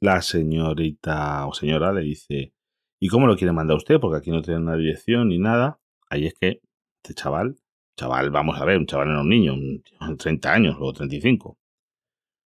La 0.00 0.22
señorita 0.22 1.46
o 1.46 1.54
señora 1.54 1.92
le 1.92 2.02
dice, 2.02 2.54
¿y 3.00 3.08
cómo 3.08 3.26
lo 3.26 3.36
quiere 3.36 3.52
mandar 3.52 3.76
usted? 3.76 4.00
Porque 4.00 4.18
aquí 4.18 4.30
no 4.30 4.42
tiene 4.42 4.60
una 4.60 4.76
dirección 4.76 5.28
ni 5.28 5.38
nada. 5.38 5.80
Ahí 6.10 6.26
es 6.26 6.34
que 6.34 6.60
este 7.02 7.14
chaval, 7.14 7.56
chaval, 7.96 8.30
vamos 8.30 8.60
a 8.60 8.64
ver, 8.64 8.78
un 8.78 8.86
chaval 8.86 9.08
era 9.08 9.20
un 9.20 9.28
niño, 9.28 9.54
un 9.54 10.16
30 10.16 10.52
años 10.52 10.76
o 10.80 10.92
35. 10.92 11.58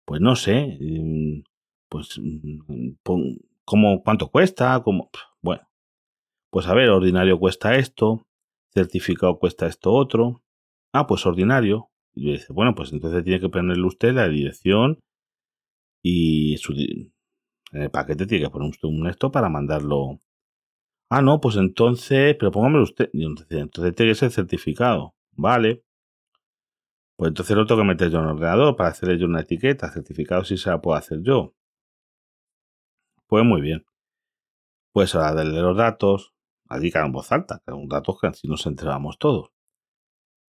Pues 0.06 0.22
no 0.22 0.36
sé, 0.36 0.78
mm, 0.80 1.44
pues, 1.90 2.20
mm, 2.20 2.60
¿cómo, 3.66 4.04
¿cuánto 4.04 4.30
cuesta? 4.30 4.82
¿Cómo? 4.84 5.10
Bueno, 5.42 5.64
pues 6.52 6.68
a 6.68 6.74
ver, 6.74 6.90
ordinario 6.90 7.40
cuesta 7.40 7.76
esto, 7.76 8.28
certificado 8.74 9.40
cuesta 9.40 9.68
esto 9.68 9.92
otro. 9.94 10.44
Ah, 10.94 11.08
pues 11.08 11.26
ordinario. 11.26 11.90
Y 12.14 12.32
dice, 12.32 12.54
bueno, 12.54 12.76
pues 12.76 12.94
entonces 12.94 13.24
tiene 13.24 13.42
que 13.42 13.50
ponerle 13.50 13.86
usted 13.86 14.14
la 14.14 14.30
dirección 14.30 15.00
y 16.02 16.58
su, 16.58 16.74
en 16.74 17.82
el 17.82 17.92
paquete 17.92 18.26
tiene 18.28 18.46
que 18.46 18.52
poner 18.52 18.72
un 18.84 19.08
esto 19.08 19.32
para 19.32 19.50
mandarlo. 19.50 20.22
Ah, 21.18 21.22
no, 21.22 21.40
pues 21.40 21.56
entonces, 21.56 22.36
pero 22.38 22.52
póngamelo 22.52 22.84
usted. 22.84 23.10
Entonces, 23.14 23.48
entonces 23.58 23.96
tiene 23.96 24.12
que 24.12 24.16
ser 24.16 24.32
certificado. 24.32 25.16
Vale. 25.32 25.82
Pues 27.16 27.30
entonces 27.30 27.56
lo 27.56 27.66
tengo 27.66 27.82
que 27.82 27.88
meter 27.88 28.10
yo 28.12 28.20
en 28.20 28.26
el 28.26 28.32
ordenador 28.32 28.76
para 28.76 28.90
hacerle 28.90 29.18
yo 29.18 29.26
una 29.26 29.40
etiqueta. 29.40 29.90
Certificado 29.92 30.44
si 30.44 30.58
se 30.58 30.70
la 30.70 30.82
puedo 30.82 30.98
hacer 30.98 31.20
yo. 31.22 31.54
Pues 33.28 33.46
muy 33.46 33.62
bien. 33.62 33.86
Pues 34.92 35.16
ahora 35.16 35.34
darle 35.34 35.62
los 35.62 35.78
datos. 35.78 36.34
Allí 36.68 36.92
en 36.94 37.12
voz 37.14 37.32
alta, 37.32 37.62
que 37.66 37.72
son 37.72 37.88
datos 37.88 38.20
que 38.20 38.28
así 38.28 38.50
nos 38.50 38.66
enteramos 38.66 39.18
todos. 39.18 39.52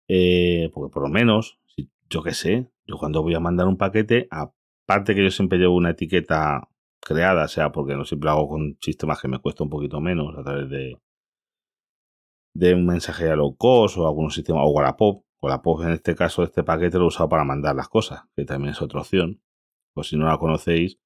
Eh, 0.08 0.68
porque 0.74 0.92
por 0.92 1.04
lo 1.04 1.08
menos, 1.08 1.60
yo 2.10 2.24
qué 2.24 2.34
sé, 2.34 2.72
yo 2.88 2.98
cuando 2.98 3.22
voy 3.22 3.34
a 3.34 3.40
mandar 3.40 3.68
un 3.68 3.76
paquete, 3.76 4.26
aparte 4.30 5.14
que 5.14 5.22
yo 5.22 5.30
siempre 5.30 5.58
llevo 5.58 5.76
una 5.76 5.90
etiqueta 5.90 6.68
creada, 7.06 7.46
sea 7.46 7.70
porque 7.70 7.94
no 7.94 8.04
siempre 8.04 8.30
hago 8.30 8.48
con 8.48 8.76
sistemas 8.80 9.20
que 9.22 9.28
me 9.28 9.38
cuesta 9.38 9.62
un 9.62 9.70
poquito 9.70 10.00
menos 10.00 10.36
a 10.36 10.42
través 10.42 10.68
de, 10.68 11.00
de 12.52 12.74
un 12.74 12.84
mensaje 12.84 13.30
a 13.30 13.36
low 13.36 13.56
cost 13.56 13.96
o 13.96 14.08
algún 14.08 14.30
sistema, 14.32 14.64
o 14.64 14.70
Wallapop. 14.70 15.24
Wallapop 15.40 15.82
en 15.82 15.92
este 15.92 16.16
caso, 16.16 16.42
este 16.42 16.64
paquete 16.64 16.98
lo 16.98 17.04
he 17.04 17.08
usado 17.08 17.28
para 17.28 17.44
mandar 17.44 17.76
las 17.76 17.88
cosas, 17.88 18.22
que 18.34 18.44
también 18.44 18.72
es 18.72 18.82
otra 18.82 19.00
opción. 19.02 19.40
Pues 19.94 20.08
si 20.08 20.16
no 20.16 20.26
la 20.26 20.38
conocéis, 20.38 20.98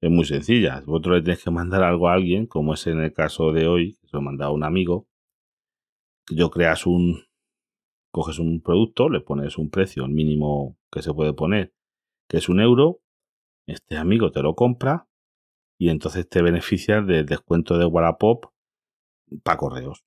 es 0.00 0.10
muy 0.10 0.24
sencilla. 0.24 0.82
Vosotros 0.86 1.16
le 1.16 1.22
tenéis 1.22 1.44
que 1.44 1.50
mandar 1.50 1.82
algo 1.82 2.08
a 2.08 2.14
alguien, 2.14 2.46
como 2.46 2.72
es 2.72 2.86
en 2.86 3.00
el 3.00 3.12
caso 3.12 3.52
de 3.52 3.66
hoy, 3.66 3.98
que 4.00 4.06
se 4.06 4.16
lo 4.16 4.20
he 4.20 4.24
mandado 4.24 4.52
a 4.52 4.54
un 4.54 4.64
amigo, 4.64 5.06
yo 6.30 6.50
creas 6.50 6.86
un, 6.86 7.24
coges 8.10 8.38
un 8.38 8.62
producto, 8.62 9.10
le 9.10 9.20
pones 9.20 9.58
un 9.58 9.68
precio, 9.68 10.06
el 10.06 10.12
mínimo 10.12 10.78
que 10.90 11.02
se 11.02 11.12
puede 11.12 11.34
poner, 11.34 11.74
que 12.26 12.38
es 12.38 12.48
un 12.48 12.60
euro, 12.60 13.00
este 13.66 13.98
amigo 13.98 14.32
te 14.32 14.42
lo 14.42 14.54
compra 14.54 15.08
y 15.82 15.88
entonces 15.88 16.28
te 16.28 16.42
beneficias 16.42 17.04
del 17.04 17.26
descuento 17.26 17.76
de 17.76 17.84
Wallapop 17.84 18.46
para 19.42 19.56
correos. 19.56 20.04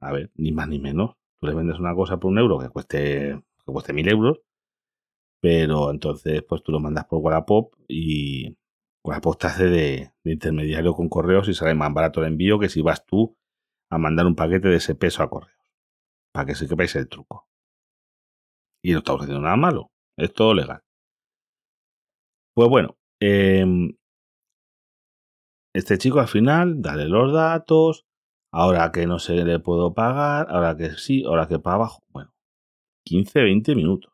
A 0.00 0.10
ver, 0.10 0.32
ni 0.34 0.50
más 0.50 0.66
ni 0.66 0.80
menos. 0.80 1.14
Tú 1.38 1.46
le 1.46 1.54
vendes 1.54 1.78
una 1.78 1.94
cosa 1.94 2.16
por 2.18 2.32
un 2.32 2.38
euro 2.40 2.58
que 2.58 2.68
cueste, 2.68 3.40
que 3.64 3.72
cueste 3.72 3.92
mil 3.92 4.08
euros, 4.08 4.40
pero 5.40 5.92
entonces 5.92 6.42
pues 6.42 6.64
tú 6.64 6.72
lo 6.72 6.80
mandas 6.80 7.04
por 7.04 7.20
Wallapop 7.20 7.72
y 7.86 8.56
Wallapop 9.04 9.38
te 9.38 9.46
hace 9.46 9.66
de, 9.66 10.12
intermediario 10.24 10.92
con 10.92 11.08
correos 11.08 11.48
y 11.48 11.54
sale 11.54 11.76
más 11.76 11.94
barato 11.94 12.18
el 12.20 12.26
envío 12.26 12.58
que 12.58 12.68
si 12.68 12.82
vas 12.82 13.06
tú 13.06 13.36
a 13.90 13.96
mandar 13.96 14.26
un 14.26 14.34
paquete 14.34 14.66
de 14.66 14.78
ese 14.78 14.96
peso 14.96 15.22
a 15.22 15.30
correos. 15.30 15.62
Para 16.32 16.46
que 16.46 16.56
se 16.56 16.66
quepáis 16.66 16.96
el 16.96 17.08
truco. 17.08 17.46
Y 18.82 18.90
no 18.90 18.98
estamos 18.98 19.22
haciendo 19.22 19.40
nada 19.40 19.54
malo. 19.56 19.92
Es 20.16 20.32
todo 20.32 20.52
legal. 20.52 20.82
Pues 22.54 22.68
bueno, 22.68 22.96
eh, 23.20 23.64
este 25.78 25.96
chico 25.96 26.18
al 26.18 26.28
final, 26.28 26.82
dale 26.82 27.06
los 27.06 27.32
datos, 27.32 28.04
ahora 28.50 28.90
que 28.90 29.06
no 29.06 29.20
se 29.20 29.44
le 29.44 29.60
puedo 29.60 29.94
pagar, 29.94 30.48
ahora 30.50 30.76
que 30.76 30.90
sí, 30.92 31.22
ahora 31.24 31.46
que 31.46 31.60
para 31.60 31.76
abajo. 31.76 32.02
Bueno, 32.08 32.34
15, 33.04 33.42
20 33.42 33.74
minutos. 33.76 34.12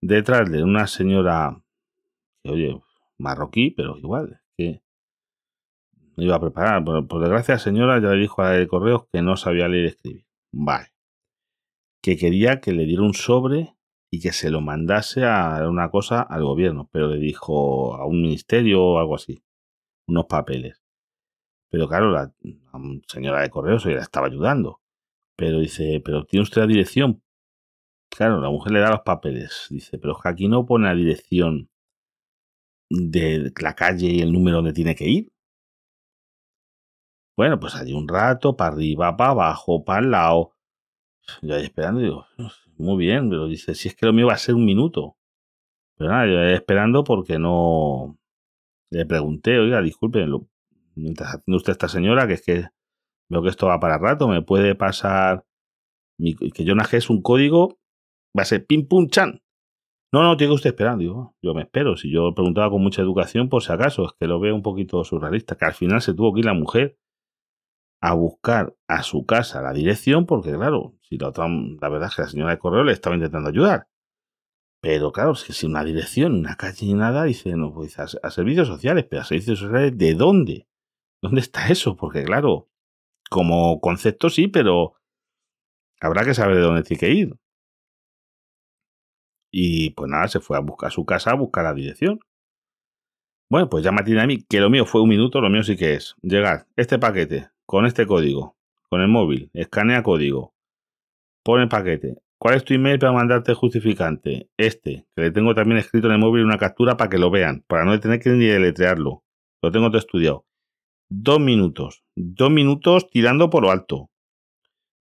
Detrás 0.00 0.50
de 0.50 0.62
una 0.62 0.86
señora, 0.86 1.60
que 2.42 2.50
oye, 2.50 2.80
marroquí, 3.18 3.72
pero 3.72 3.98
igual, 3.98 4.40
que 4.56 4.82
me 6.16 6.24
iba 6.24 6.36
a 6.36 6.40
preparar. 6.40 6.84
Por, 6.84 7.20
desgracia, 7.20 7.58
señora 7.58 8.00
ya 8.00 8.10
le 8.10 8.20
dijo 8.20 8.42
a 8.42 8.50
la 8.50 8.50
de 8.52 8.68
correos 8.68 9.06
que 9.12 9.22
no 9.22 9.36
sabía 9.36 9.68
leer 9.68 9.86
y 9.86 9.88
escribir. 9.88 10.26
Vale. 10.52 10.92
Que 12.00 12.16
quería 12.16 12.60
que 12.60 12.72
le 12.72 12.84
diera 12.84 13.02
un 13.02 13.14
sobre 13.14 13.74
y 14.08 14.20
que 14.20 14.32
se 14.32 14.50
lo 14.50 14.60
mandase 14.60 15.24
a 15.24 15.68
una 15.68 15.90
cosa 15.90 16.22
al 16.22 16.44
gobierno, 16.44 16.88
pero 16.92 17.08
le 17.08 17.18
dijo 17.18 17.96
a 17.96 18.06
un 18.06 18.22
ministerio 18.22 18.84
o 18.84 18.98
algo 19.00 19.16
así 19.16 19.42
unos 20.06 20.26
papeles. 20.26 20.82
Pero 21.70 21.88
claro, 21.88 22.10
la, 22.10 22.32
señora 23.08 23.42
de 23.42 23.50
correos 23.50 23.84
la 23.86 24.00
estaba 24.00 24.26
ayudando. 24.28 24.80
Pero 25.36 25.60
dice, 25.60 26.00
pero 26.04 26.24
tiene 26.24 26.42
usted 26.42 26.62
la 26.62 26.66
dirección. 26.66 27.22
Claro, 28.10 28.40
la 28.40 28.50
mujer 28.50 28.72
le 28.72 28.80
da 28.80 28.90
los 28.90 29.00
papeles. 29.02 29.66
Dice, 29.70 29.98
pero 29.98 30.14
es 30.16 30.22
que 30.22 30.28
aquí 30.28 30.48
no 30.48 30.64
pone 30.64 30.86
la 30.86 30.94
dirección 30.94 31.68
de 32.88 33.52
la 33.60 33.74
calle 33.74 34.06
y 34.06 34.20
el 34.20 34.32
número 34.32 34.58
donde 34.58 34.72
tiene 34.72 34.94
que 34.94 35.08
ir. 35.08 35.32
Bueno, 37.36 37.60
pues 37.60 37.74
allí 37.74 37.92
un 37.92 38.08
rato, 38.08 38.56
para 38.56 38.74
arriba, 38.74 39.16
para 39.16 39.30
abajo, 39.30 39.84
para 39.84 40.00
el 40.00 40.10
lado. 40.10 40.52
Yo 41.42 41.54
ahí 41.54 41.64
esperando, 41.64 42.00
digo, 42.00 42.26
muy 42.78 42.96
bien, 42.96 43.28
pero 43.28 43.46
dice, 43.48 43.74
si 43.74 43.88
es 43.88 43.96
que 43.96 44.06
lo 44.06 44.12
mío 44.12 44.28
va 44.28 44.34
a 44.34 44.38
ser 44.38 44.54
un 44.54 44.64
minuto. 44.64 45.16
Pero 45.96 46.10
nada, 46.10 46.26
yo 46.26 46.40
ahí 46.40 46.54
esperando 46.54 47.04
porque 47.04 47.38
no, 47.38 48.18
le 48.90 49.06
pregunté, 49.06 49.58
oiga, 49.58 49.82
disculpe, 49.82 50.24
mientras 50.94 51.34
haciendo 51.34 51.56
usted 51.56 51.72
esta 51.72 51.88
señora, 51.88 52.26
que 52.26 52.34
es 52.34 52.42
que 52.42 52.68
veo 53.28 53.42
que 53.42 53.48
esto 53.48 53.66
va 53.66 53.80
para 53.80 53.98
rato, 53.98 54.28
me 54.28 54.42
puede 54.42 54.74
pasar 54.74 55.44
que 56.18 56.64
yo 56.64 56.74
es 56.92 57.10
un 57.10 57.22
código, 57.22 57.78
va 58.36 58.42
a 58.42 58.46
ser 58.46 58.66
pim 58.66 58.86
pum 58.86 59.08
chan. 59.08 59.42
No, 60.12 60.22
no, 60.22 60.36
tiene 60.36 60.52
que 60.52 60.54
usted 60.54 60.70
esperar. 60.70 60.96
Digo, 60.96 61.34
yo 61.42 61.52
me 61.52 61.62
espero. 61.62 61.96
Si 61.96 62.10
yo 62.10 62.34
preguntaba 62.34 62.70
con 62.70 62.82
mucha 62.82 63.02
educación, 63.02 63.48
por 63.48 63.62
si 63.62 63.72
acaso, 63.72 64.06
es 64.06 64.12
que 64.18 64.26
lo 64.26 64.40
veo 64.40 64.54
un 64.54 64.62
poquito 64.62 65.02
surrealista, 65.04 65.56
que 65.56 65.64
al 65.64 65.74
final 65.74 66.00
se 66.00 66.14
tuvo 66.14 66.32
que 66.32 66.40
ir 66.40 66.46
la 66.46 66.54
mujer 66.54 66.98
a 68.00 68.14
buscar 68.14 68.74
a 68.88 69.02
su 69.02 69.26
casa 69.26 69.62
la 69.62 69.72
dirección, 69.72 70.26
porque 70.26 70.52
claro, 70.52 70.94
si 71.02 71.18
la 71.18 71.28
otra, 71.28 71.48
la 71.48 71.88
verdad 71.88 72.08
es 72.08 72.16
que 72.16 72.22
la 72.22 72.28
señora 72.28 72.50
de 72.52 72.58
correo 72.58 72.84
le 72.84 72.92
estaba 72.92 73.16
intentando 73.16 73.48
ayudar. 73.48 73.88
Pero 74.86 75.10
claro, 75.10 75.34
sin 75.34 75.70
una 75.70 75.82
dirección, 75.82 76.32
una 76.36 76.54
calle 76.54 76.86
ni 76.86 76.94
nada, 76.94 77.24
dice, 77.24 77.56
no, 77.56 77.74
pues 77.74 77.98
a, 77.98 78.06
servicios 78.30 78.68
sociales, 78.68 79.04
pero 79.10 79.22
a 79.22 79.24
servicios 79.24 79.58
sociales, 79.58 79.98
¿de 79.98 80.14
dónde? 80.14 80.68
¿Dónde 81.20 81.40
está 81.40 81.66
eso? 81.70 81.96
Porque 81.96 82.22
claro, 82.22 82.68
como 83.28 83.80
concepto 83.80 84.30
sí, 84.30 84.46
pero 84.46 84.94
habrá 86.00 86.24
que 86.24 86.34
saber 86.34 86.58
de 86.58 86.62
dónde 86.62 86.84
tiene 86.84 87.00
que 87.00 87.10
ir. 87.10 87.36
Y 89.50 89.90
pues 89.90 90.08
nada, 90.08 90.28
se 90.28 90.38
fue 90.38 90.56
a 90.56 90.60
buscar 90.60 90.92
su 90.92 91.04
casa, 91.04 91.32
a 91.32 91.34
buscar 91.34 91.64
la 91.64 91.74
dirección. 91.74 92.20
Bueno, 93.50 93.68
pues 93.68 93.82
ya 93.82 93.90
tiene 94.04 94.20
a 94.20 94.26
mí, 94.28 94.44
que 94.44 94.60
lo 94.60 94.70
mío 94.70 94.86
fue 94.86 95.02
un 95.02 95.08
minuto, 95.08 95.40
lo 95.40 95.50
mío 95.50 95.64
sí 95.64 95.76
que 95.76 95.94
es 95.94 96.14
llegar 96.22 96.68
este 96.76 97.00
paquete 97.00 97.50
con 97.64 97.86
este 97.86 98.06
código, 98.06 98.56
con 98.88 99.00
el 99.00 99.08
móvil, 99.08 99.50
escanea 99.52 100.04
código, 100.04 100.54
pone 101.42 101.64
el 101.64 101.68
paquete, 101.68 102.22
¿Cuál 102.38 102.56
es 102.56 102.64
tu 102.64 102.74
email 102.74 102.98
para 102.98 103.12
mandarte 103.12 103.54
justificante? 103.54 104.50
Este, 104.58 105.06
que 105.14 105.22
le 105.22 105.30
tengo 105.30 105.54
también 105.54 105.78
escrito 105.78 106.08
en 106.08 106.14
el 106.14 106.18
móvil 106.18 106.44
una 106.44 106.58
captura 106.58 106.96
para 106.96 107.08
que 107.08 107.18
lo 107.18 107.30
vean, 107.30 107.64
para 107.66 107.84
no 107.84 107.98
tener 107.98 108.20
que 108.20 108.30
ni 108.30 108.44
deletrearlo. 108.44 109.24
Lo 109.62 109.72
tengo 109.72 109.88
todo 109.88 109.98
estudiado. 109.98 110.46
Dos 111.08 111.40
minutos. 111.40 112.04
Dos 112.14 112.50
minutos 112.50 113.08
tirando 113.08 113.48
por 113.48 113.62
lo 113.62 113.70
alto. 113.70 114.10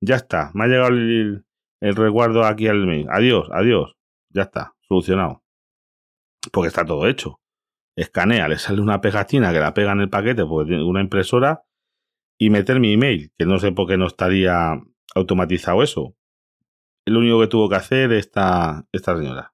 Ya 0.01 0.15
está. 0.15 0.51
Me 0.53 0.63
ha 0.63 0.67
llegado 0.67 0.89
el, 0.89 1.45
el 1.81 1.95
resguardo 1.95 2.45
aquí 2.45 2.67
al 2.67 2.85
mail. 2.85 3.07
Adiós, 3.09 3.49
adiós. 3.51 3.95
Ya 4.29 4.43
está. 4.43 4.73
Solucionado. 4.87 5.43
Porque 6.53 6.69
está 6.69 6.85
todo 6.85 7.07
hecho. 7.07 7.41
Escanea, 7.97 8.47
le 8.47 8.57
sale 8.57 8.81
una 8.81 9.01
pegatina 9.01 9.51
que 9.51 9.59
la 9.59 9.73
pega 9.73 9.91
en 9.91 10.01
el 10.01 10.09
paquete 10.09 10.45
porque 10.45 10.69
tiene 10.69 10.83
una 10.83 11.01
impresora 11.01 11.63
y 12.37 12.49
meter 12.49 12.79
mi 12.79 12.93
email, 12.93 13.31
que 13.37 13.45
no 13.45 13.57
sé 13.59 13.71
por 13.71 13.87
qué 13.87 13.97
no 13.97 14.07
estaría 14.07 14.81
automatizado 15.15 15.81
eso 15.81 16.15
lo 17.13 17.19
único 17.19 17.39
que 17.39 17.47
tuvo 17.47 17.69
que 17.69 17.75
hacer 17.75 18.11
esta, 18.13 18.87
esta 18.91 19.15
señora. 19.15 19.53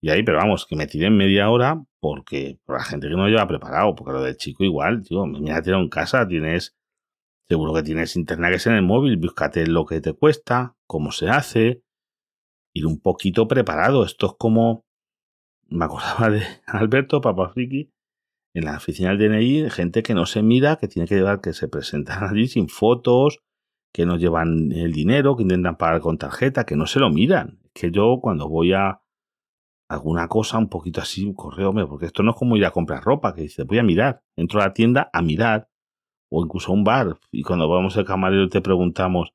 Y 0.00 0.10
ahí, 0.10 0.22
pero 0.22 0.38
vamos, 0.38 0.66
que 0.66 0.76
me 0.76 0.86
tiré 0.86 1.06
en 1.06 1.16
media 1.16 1.50
hora 1.50 1.82
porque 2.00 2.60
por 2.64 2.76
la 2.76 2.84
gente 2.84 3.08
que 3.08 3.14
no 3.14 3.24
lo 3.24 3.28
lleva 3.28 3.48
preparado, 3.48 3.94
porque 3.94 4.12
lo 4.12 4.22
del 4.22 4.36
chico 4.36 4.64
igual, 4.64 5.02
tío, 5.02 5.26
me 5.26 5.50
ha 5.52 5.62
tirado 5.62 5.82
en 5.82 5.88
casa, 5.88 6.26
tienes, 6.28 6.76
seguro 7.48 7.74
que 7.74 7.82
tienes 7.82 8.16
internet 8.16 8.62
que 8.62 8.68
en 8.68 8.76
el 8.76 8.82
móvil, 8.82 9.16
búscate 9.16 9.66
lo 9.66 9.86
que 9.86 10.00
te 10.00 10.12
cuesta, 10.12 10.76
cómo 10.86 11.10
se 11.10 11.28
hace, 11.28 11.82
ir 12.74 12.86
un 12.86 13.00
poquito 13.00 13.48
preparado. 13.48 14.04
Esto 14.04 14.26
es 14.26 14.32
como, 14.38 14.86
me 15.66 15.84
acordaba 15.84 16.30
de 16.30 16.42
Alberto, 16.66 17.20
papá 17.20 17.48
friki, 17.50 17.90
en 18.54 18.64
la 18.64 18.76
oficina 18.76 19.14
del 19.14 19.30
DNI 19.30 19.70
gente 19.70 20.02
que 20.02 20.14
no 20.14 20.26
se 20.26 20.42
mira, 20.42 20.76
que 20.76 20.88
tiene 20.88 21.08
que 21.08 21.16
llevar, 21.16 21.40
que 21.40 21.52
se 21.52 21.68
presentan 21.68 22.24
allí 22.24 22.46
sin 22.46 22.68
fotos, 22.68 23.40
que 23.92 24.06
no 24.06 24.16
llevan 24.16 24.72
el 24.72 24.92
dinero, 24.92 25.36
que 25.36 25.42
intentan 25.42 25.76
pagar 25.76 26.00
con 26.00 26.18
tarjeta, 26.18 26.64
que 26.64 26.76
no 26.76 26.86
se 26.86 27.00
lo 27.00 27.10
miran. 27.10 27.58
Que 27.72 27.90
yo 27.90 28.18
cuando 28.20 28.48
voy 28.48 28.72
a 28.72 29.00
alguna 29.88 30.28
cosa 30.28 30.58
un 30.58 30.68
poquito 30.68 31.00
así, 31.00 31.32
correo, 31.34 31.72
porque 31.88 32.06
esto 32.06 32.22
no 32.22 32.32
es 32.32 32.36
como 32.36 32.56
ir 32.56 32.66
a 32.66 32.70
comprar 32.70 33.02
ropa, 33.02 33.34
que 33.34 33.42
dice, 33.42 33.64
voy 33.64 33.78
a 33.78 33.82
mirar, 33.82 34.22
entro 34.36 34.60
a 34.60 34.66
la 34.66 34.74
tienda 34.74 35.08
a 35.12 35.22
mirar, 35.22 35.68
o 36.30 36.44
incluso 36.44 36.70
a 36.70 36.74
un 36.74 36.84
bar, 36.84 37.18
y 37.32 37.42
cuando 37.42 37.68
vamos 37.68 37.96
al 37.96 38.04
camarero 38.04 38.48
te 38.48 38.60
preguntamos, 38.60 39.32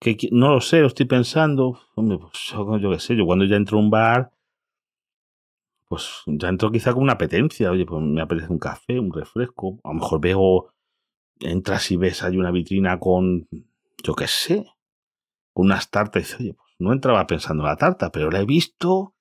que 0.00 0.16
no 0.32 0.54
lo 0.54 0.60
sé, 0.60 0.80
lo 0.80 0.86
estoy 0.86 1.06
pensando, 1.06 1.78
hombre, 1.94 2.18
pues 2.18 2.54
yo, 2.80 2.90
qué 2.90 2.98
sé, 2.98 3.16
yo 3.16 3.26
cuando 3.26 3.44
ya 3.44 3.56
entro 3.56 3.78
a 3.78 3.80
un 3.80 3.90
bar, 3.90 4.32
pues 5.88 6.22
ya 6.26 6.48
entro 6.48 6.72
quizá 6.72 6.94
con 6.94 7.02
una 7.02 7.12
apetencia, 7.12 7.70
oye, 7.70 7.84
pues 7.84 8.02
me 8.02 8.22
apetece 8.22 8.50
un 8.50 8.58
café, 8.58 8.98
un 8.98 9.12
refresco, 9.12 9.78
a 9.84 9.88
lo 9.88 9.94
mejor 9.94 10.20
veo, 10.20 10.72
entras 11.38 11.90
y 11.90 11.96
ves 11.96 12.22
hay 12.22 12.38
una 12.38 12.50
vitrina 12.50 12.98
con, 12.98 13.46
yo 14.02 14.14
qué 14.14 14.26
sé, 14.26 14.66
con 15.52 15.66
unas 15.66 15.90
tartas, 15.90 16.36
oye, 16.38 16.54
pues 16.54 16.74
no 16.78 16.92
entraba 16.92 17.26
pensando 17.26 17.62
en 17.62 17.68
la 17.68 17.76
tarta, 17.76 18.10
pero 18.10 18.30
la 18.30 18.40
he 18.40 18.46
visto 18.46 19.14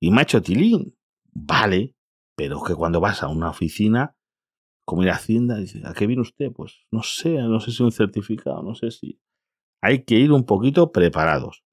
y 0.00 0.10
me 0.10 0.20
ha 0.20 0.22
hecho 0.22 0.42
tilín. 0.42 0.96
Vale, 1.32 1.94
pero 2.36 2.62
que 2.62 2.74
cuando 2.74 3.00
vas 3.00 3.22
a 3.22 3.28
una 3.28 3.50
oficina, 3.50 4.16
como 4.84 5.02
ir 5.02 5.10
a 5.10 5.14
Hacienda, 5.14 5.56
dice, 5.56 5.80
¿a 5.84 5.94
qué 5.94 6.06
viene 6.06 6.22
usted? 6.22 6.52
Pues 6.52 6.86
no 6.90 7.02
sé, 7.02 7.34
no 7.34 7.60
sé 7.60 7.72
si 7.72 7.82
un 7.82 7.92
certificado, 7.92 8.62
no 8.62 8.74
sé 8.74 8.90
si. 8.90 9.20
Hay 9.82 10.04
que 10.04 10.16
ir 10.16 10.32
un 10.32 10.44
poquito 10.44 10.92
preparados. 10.92 11.64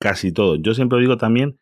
Casi 0.00 0.32
todo. 0.32 0.56
Yo 0.56 0.74
siempre 0.74 1.00
digo 1.00 1.16
también, 1.16 1.60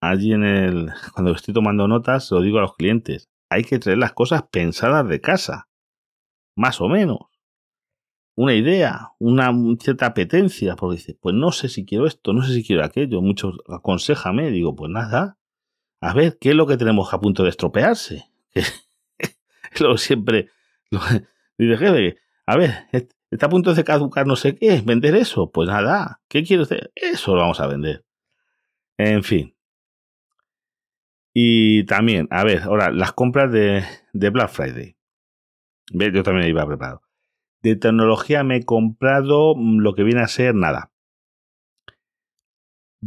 allí 0.00 0.32
en 0.32 0.44
el. 0.44 0.90
Cuando 1.14 1.32
estoy 1.32 1.52
tomando 1.52 1.88
notas, 1.88 2.30
lo 2.30 2.40
digo 2.40 2.58
a 2.58 2.62
los 2.62 2.76
clientes. 2.76 3.28
Hay 3.50 3.64
que 3.64 3.78
traer 3.78 3.98
las 3.98 4.12
cosas 4.12 4.44
pensadas 4.50 5.08
de 5.08 5.20
casa. 5.20 5.68
Más 6.56 6.80
o 6.80 6.88
menos 6.88 7.35
una 8.36 8.54
idea, 8.54 9.12
una 9.18 9.50
cierta 9.80 10.06
apetencia, 10.06 10.76
porque 10.76 10.96
dice, 10.98 11.18
pues 11.20 11.34
no 11.34 11.52
sé 11.52 11.68
si 11.68 11.86
quiero 11.86 12.06
esto, 12.06 12.34
no 12.34 12.42
sé 12.42 12.52
si 12.52 12.64
quiero 12.64 12.84
aquello, 12.84 13.22
muchos 13.22 13.58
aconsejame, 13.66 14.50
digo, 14.50 14.76
pues 14.76 14.90
nada, 14.90 15.38
a 16.02 16.12
ver, 16.12 16.36
¿qué 16.38 16.50
es 16.50 16.54
lo 16.54 16.66
que 16.66 16.76
tenemos 16.76 17.12
a 17.12 17.20
punto 17.20 17.42
de 17.42 17.48
estropearse? 17.48 18.26
lo 19.80 19.96
siempre, 19.96 20.50
dice, 21.58 21.78
jefe, 21.78 22.18
a 22.44 22.56
ver, 22.58 22.86
está 23.30 23.46
a 23.46 23.48
punto 23.48 23.72
de 23.72 23.84
caducar 23.84 24.26
no 24.26 24.36
sé 24.36 24.54
qué, 24.54 24.82
vender 24.84 25.16
eso, 25.16 25.50
pues 25.50 25.68
nada, 25.68 26.20
¿qué 26.28 26.44
quiero 26.44 26.64
hacer? 26.64 26.92
Eso 26.94 27.34
lo 27.34 27.40
vamos 27.40 27.60
a 27.60 27.66
vender. 27.66 28.04
En 28.98 29.24
fin. 29.24 29.56
Y 31.32 31.84
también, 31.84 32.28
a 32.30 32.44
ver, 32.44 32.62
ahora, 32.62 32.90
las 32.90 33.12
compras 33.12 33.50
de, 33.50 33.82
de 34.12 34.30
Black 34.30 34.50
Friday. 34.50 34.96
Yo 35.90 36.22
también 36.22 36.48
iba 36.48 36.66
preparado. 36.66 37.05
De 37.66 37.74
tecnología 37.74 38.44
me 38.44 38.58
he 38.58 38.64
comprado 38.64 39.56
mm, 39.56 39.78
lo 39.80 39.96
que 39.96 40.04
viene 40.04 40.20
a 40.20 40.28
ser 40.28 40.54
nada. 40.54 40.92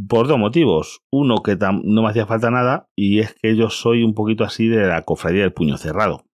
Por 0.06 0.28
dos 0.28 0.38
motivos. 0.38 1.00
Uno, 1.10 1.42
que 1.42 1.56
no 1.56 2.02
me 2.02 2.10
hacía 2.10 2.26
falta 2.26 2.50
nada, 2.50 2.86
y 2.94 3.20
es 3.20 3.34
que 3.40 3.56
yo 3.56 3.70
soy 3.70 4.02
un 4.02 4.12
poquito 4.12 4.44
así 4.44 4.68
de 4.68 4.86
la 4.86 5.00
cofradía 5.06 5.44
del 5.44 5.54
puño 5.54 5.78
cerrado. 5.78 6.26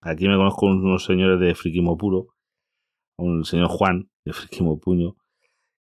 Aquí 0.00 0.26
me 0.26 0.38
conozco 0.38 0.64
unos 0.64 1.04
señores 1.04 1.38
de 1.38 1.54
Friquimo 1.54 1.98
Puro, 1.98 2.28
un 3.18 3.44
señor 3.44 3.68
Juan 3.68 4.08
de 4.24 4.32
Friquimo 4.32 4.80
Puño, 4.80 5.16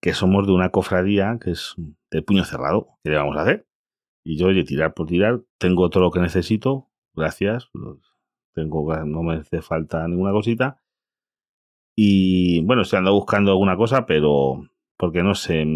que 0.03 0.13
somos 0.13 0.47
de 0.47 0.53
una 0.53 0.69
cofradía 0.69 1.39
que 1.41 1.53
es 1.53 1.75
de 2.11 2.21
puño 2.21 2.45
cerrado. 2.45 2.99
¿Qué 3.03 3.13
le 3.13 3.17
vamos 3.17 3.39
a 3.39 3.43
hacer? 3.45 3.67
Y 4.27 4.37
yo, 4.37 4.49
oye, 4.49 4.63
tirar 4.63 4.93
por 4.93 5.07
tirar, 5.07 5.41
tengo 5.57 5.89
todo 5.89 6.03
lo 6.03 6.11
que 6.11 6.21
necesito, 6.21 6.91
gracias. 7.15 7.71
Tengo, 8.55 8.95
no 9.07 9.23
me 9.23 9.37
hace 9.37 9.63
falta 9.63 10.07
ninguna 10.07 10.33
cosita. 10.33 10.83
Y 12.01 12.63
bueno, 12.63 12.83
estoy 12.83 12.99
andando 12.99 13.19
buscando 13.19 13.51
alguna 13.51 13.77
cosa, 13.77 14.07
pero 14.07 14.69
porque 14.97 15.25
no 15.25 15.35
sé, 15.35 15.67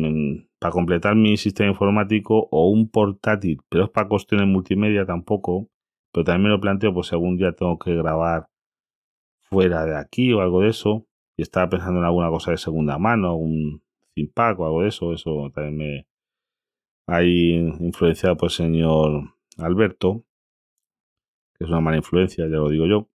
para 0.61 0.71
completar 0.71 1.17
mi 1.17 1.37
sistema 1.37 1.71
informático 1.71 2.47
o 2.53 2.71
un 2.71 2.89
portátil, 2.89 3.59
pero 3.69 3.87
es 3.87 3.91
para 3.91 4.07
cuestiones 4.07 4.47
multimedia 4.47 5.05
tampoco. 5.05 5.69
Pero 6.13 6.23
también 6.23 6.45
me 6.45 6.49
lo 6.51 6.61
planteo, 6.61 6.95
pues 6.95 7.09
si 7.09 7.17
algún 7.17 7.39
día 7.39 7.51
tengo 7.57 7.77
que 7.77 7.97
grabar 7.97 8.47
fuera 9.51 9.85
de 9.85 9.97
aquí 9.97 10.33
o 10.33 10.43
algo 10.43 10.61
de 10.61 10.69
eso. 10.69 11.09
Y 11.37 11.43
estaba 11.43 11.69
pensando 11.69 11.99
en 11.99 12.07
alguna 12.07 12.31
cosa 12.31 12.53
de 12.53 12.59
segunda 12.59 12.99
mano, 12.99 13.35
un 13.35 13.83
Zimpac 14.15 14.61
o 14.61 14.67
algo 14.67 14.83
de 14.83 14.91
eso. 14.91 15.13
Eso 15.13 15.51
también 15.53 15.77
me. 15.77 16.07
Hay 17.09 17.55
influenciado 17.81 18.37
por 18.37 18.47
el 18.47 18.53
señor 18.53 19.35
Alberto, 19.59 20.23
que 21.59 21.65
es 21.65 21.71
una 21.71 21.81
mala 21.81 21.97
influencia, 21.97 22.45
ya 22.45 22.57
lo 22.59 22.69
digo 22.69 22.87
yo 22.87 23.09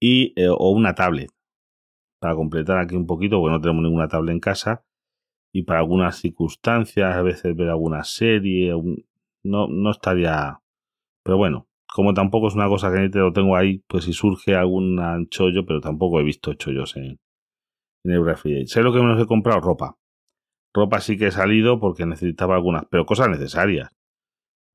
y, 0.00 0.32
eh, 0.40 0.48
o 0.48 0.70
una 0.70 0.94
tablet. 0.94 1.30
Para 2.20 2.34
completar 2.34 2.78
aquí 2.78 2.96
un 2.96 3.06
poquito, 3.06 3.38
porque 3.40 3.52
no 3.52 3.60
tenemos 3.60 3.82
ninguna 3.82 4.08
tablet 4.08 4.34
en 4.34 4.40
casa. 4.40 4.84
Y 5.52 5.62
para 5.62 5.80
algunas 5.80 6.16
circunstancias, 6.16 7.16
a 7.16 7.22
veces 7.22 7.56
ver 7.56 7.68
alguna 7.68 8.04
serie, 8.04 8.72
no, 9.44 9.66
no 9.68 9.90
estaría. 9.90 10.60
Pero 11.22 11.38
bueno, 11.38 11.68
como 11.86 12.14
tampoco 12.14 12.48
es 12.48 12.54
una 12.54 12.68
cosa 12.68 12.92
que 12.92 13.08
te 13.08 13.18
lo 13.18 13.32
tengo 13.32 13.56
ahí, 13.56 13.82
pues 13.88 14.04
si 14.04 14.12
surge 14.12 14.54
algún 14.54 15.00
chollo, 15.30 15.64
pero 15.64 15.80
tampoco 15.80 16.20
he 16.20 16.24
visto 16.24 16.54
chollos 16.54 16.96
en, 16.96 17.18
en 18.04 18.12
el 18.12 18.24
refri. 18.24 18.66
Sé 18.66 18.82
lo 18.82 18.92
que 18.92 19.00
menos 19.00 19.20
he 19.20 19.26
comprado, 19.26 19.60
ropa. 19.60 19.96
Ropa 20.74 21.00
sí 21.00 21.16
que 21.16 21.28
he 21.28 21.30
salido 21.30 21.80
porque 21.80 22.06
necesitaba 22.06 22.54
algunas, 22.56 22.84
pero 22.90 23.06
cosas 23.06 23.28
necesarias. 23.28 23.90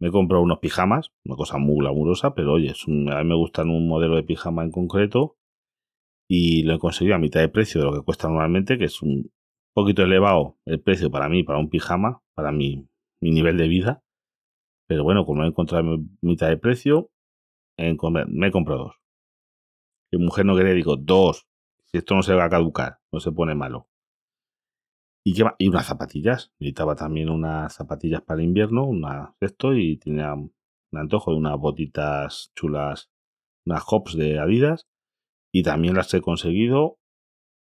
Me 0.04 0.10
he 0.10 0.12
comprado 0.12 0.44
unos 0.44 0.60
pijamas, 0.60 1.14
una 1.24 1.38
cosa 1.38 1.58
muy 1.58 1.78
glamurosa, 1.78 2.36
pero 2.36 2.52
oye, 2.52 2.72
a 2.72 3.24
mí 3.24 3.30
me 3.30 3.36
gustan 3.36 3.70
un 3.70 3.88
modelo 3.88 4.18
de 4.18 4.24
pijama 4.24 4.62
en 4.62 4.70
concreto 4.70 5.38
y 6.30 6.64
lo 6.64 6.74
he 6.74 6.78
conseguido 6.78 7.16
a 7.16 7.20
mitad 7.20 7.40
de 7.40 7.48
precio 7.48 7.80
de 7.80 7.88
lo 7.88 7.94
que 7.94 8.02
cuesta 8.02 8.28
normalmente, 8.28 8.78
que 8.78 8.84
es 8.84 9.02
un 9.02 9.32
poquito 9.74 10.04
elevado 10.04 10.58
el 10.66 10.82
precio 10.82 11.10
para 11.10 11.30
mí, 11.30 11.44
para 11.44 11.58
un 11.58 11.70
pijama, 11.70 12.22
para 12.36 12.52
mi, 12.52 12.86
nivel 13.22 13.56
de 13.56 13.70
vida. 13.70 14.04
Pero 14.90 15.06
bueno, 15.06 15.26
como 15.26 15.46
he 15.46 15.48
encontrado 15.48 16.00
mitad 16.20 16.50
de 16.50 16.58
precio, 16.58 17.10
me 17.78 18.48
he 18.48 18.52
comprado 18.52 18.84
dos. 18.84 18.96
Mi 20.12 20.20
mujer 20.20 20.46
no 20.46 20.58
quería, 20.58 20.74
digo, 20.74 20.98
dos. 20.98 21.48
Si 21.86 22.00
esto 22.00 22.14
no 22.14 22.24
se 22.24 22.34
va 22.34 22.44
a 22.44 22.50
caducar, 22.50 22.98
no 23.10 23.22
se 23.22 23.32
pone 23.32 23.56
malo. 23.56 23.88
Y, 25.24 25.42
y 25.58 25.68
unas 25.68 25.86
zapatillas. 25.86 26.52
Necesitaba 26.60 26.96
también 26.96 27.30
unas 27.30 27.74
zapatillas 27.74 28.22
para 28.22 28.44
invierno, 28.44 28.86
una 28.86 29.36
esto, 29.40 29.74
y 29.74 29.98
tenía 29.98 30.34
un 30.34 30.54
antojo 30.94 31.32
de 31.32 31.38
unas 31.38 31.58
botitas 31.58 32.52
chulas, 32.56 33.10
unas 33.66 33.84
hops 33.88 34.16
de 34.18 34.40
Adidas. 34.40 34.88
Y 35.52 35.64
también 35.64 35.96
las 35.96 36.14
he 36.14 36.22
conseguido 36.22 36.98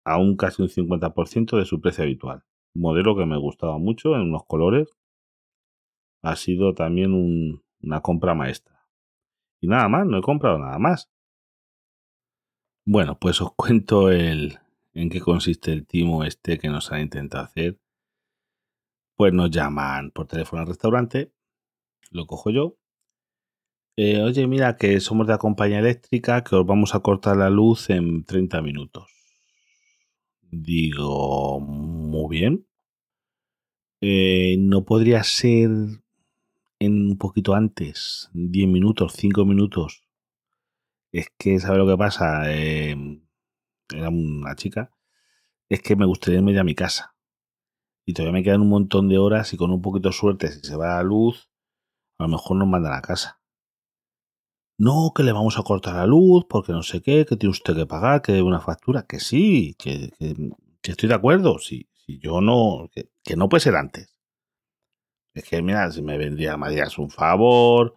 a 0.05 0.19
un 0.19 0.37
casi 0.37 0.63
un 0.63 0.69
50% 0.69 1.59
de 1.59 1.65
su 1.65 1.81
precio 1.81 2.05
habitual. 2.05 2.45
Un 2.75 2.83
modelo 2.83 3.17
que 3.17 3.27
me 3.27 3.39
gustaba 3.39 3.79
mucho 3.79 4.15
en 4.15 4.23
unos 4.23 4.45
colores. 4.47 4.89
Ha 6.23 6.37
sido 6.37 6.75
también 6.75 7.63
una 7.83 8.01
compra 8.01 8.35
maestra. 8.35 8.87
Y 9.61 9.69
nada 9.69 9.89
más, 9.89 10.07
no 10.07 10.19
he 10.19 10.23
comprado 10.23 10.59
nada 10.59 10.79
más. 10.79 11.11
Bueno, 12.85 13.17
pues 13.19 13.41
os 13.41 13.53
cuento 13.55 14.11
el, 14.11 14.59
en 14.95 15.11
qué 15.11 15.21
consiste 15.21 15.73
el 15.73 15.87
timo 15.87 16.25
este 16.25 16.59
que 16.59 16.69
nos 16.69 16.93
ha 16.93 17.01
intentado 17.01 17.45
hacer, 17.45 17.79
pues 19.17 19.33
nos 19.33 19.51
llaman 19.51 20.11
por 20.11 20.27
teléfono 20.27 20.63
al 20.63 20.69
restaurante, 20.69 21.33
lo 22.11 22.27
cojo 22.27 22.51
yo. 22.51 22.77
Eh, 23.97 24.23
oye, 24.23 24.47
mira 24.47 24.77
que 24.77 25.01
somos 25.01 25.27
de 25.27 25.35
la 25.35 25.39
compañía 25.39 25.79
eléctrica, 25.79 26.43
que 26.43 26.57
os 26.57 26.67
vamos 26.67 26.95
a 26.95 27.01
cortar 27.01 27.37
la 27.37 27.51
luz 27.51 27.91
en 27.91 28.25
30 28.25 28.63
minutos. 28.63 29.05
Digo, 30.51 31.61
muy 31.61 32.37
bien. 32.37 32.67
Eh, 34.01 34.57
¿No 34.59 34.85
podría 34.85 35.23
ser 35.23 35.71
en 36.79 37.11
un 37.11 37.19
poquito 37.19 37.55
antes? 37.55 38.31
10 38.35 38.69
minutos, 38.69 39.13
5 39.17 39.45
minutos. 39.45 40.03
Es 41.13 41.29
que, 41.39 41.59
¿sabe 41.61 41.79
lo 41.79 41.87
que 41.87 41.97
pasa? 41.97 42.53
Eh, 42.53 42.97
era 43.95 44.09
una 44.09 44.55
chica, 44.57 44.93
es 45.69 45.81
que 45.83 45.97
me 45.97 46.07
gustaría 46.07 46.39
irme 46.39 46.55
ya 46.55 46.61
a 46.61 46.65
mi 46.65 46.75
casa. 46.75 47.15
Y 48.05 48.15
todavía 48.15 48.33
me 48.33 48.43
quedan 48.43 48.63
un 48.63 48.69
montón 48.69 49.09
de 49.09 49.19
horas 49.19 49.53
y 49.53 49.57
con 49.57 49.71
un 49.71 49.81
poquito 49.81 50.09
de 50.09 50.15
suerte, 50.15 50.49
si 50.53 50.61
se 50.61 50.77
va 50.77 50.97
la 50.97 51.03
luz, 51.03 51.51
a 52.19 52.25
lo 52.25 52.29
mejor 52.29 52.57
nos 52.57 52.69
mandan 52.69 52.95
a 52.95 53.03
casa. 53.03 53.41
No, 54.79 55.13
que 55.15 55.23
le 55.23 55.33
vamos 55.33 55.59
a 55.59 55.63
cortar 55.63 55.95
la 55.95 56.07
luz 56.07 56.45
porque 56.49 56.73
no 56.73 56.83
sé 56.83 57.03
qué, 57.03 57.25
que 57.25 57.37
tiene 57.37 57.53
usted 57.53 57.77
que 57.77 57.87
pagar, 57.87 58.23
que 58.23 58.33
debe 58.33 58.45
una 58.45 58.61
factura. 58.61 59.05
Que 59.07 59.21
sí, 59.21 59.77
que, 59.79 60.11
estoy 60.83 61.09
de 61.09 61.15
acuerdo. 61.15 61.59
Si, 61.59 61.89
si 61.93 62.19
yo 62.19 62.41
no, 62.41 62.91
que, 62.93 63.37
no 63.37 63.49
puede 63.49 63.61
ser 63.61 63.77
antes. 63.77 64.13
Es 65.35 65.45
que, 65.45 65.63
mira, 65.63 65.91
si 65.91 66.03
me 66.03 66.19
vendría, 66.19 66.57
me 66.57 66.67
harías 66.67 66.99
un 66.99 67.11
favor, 67.11 67.95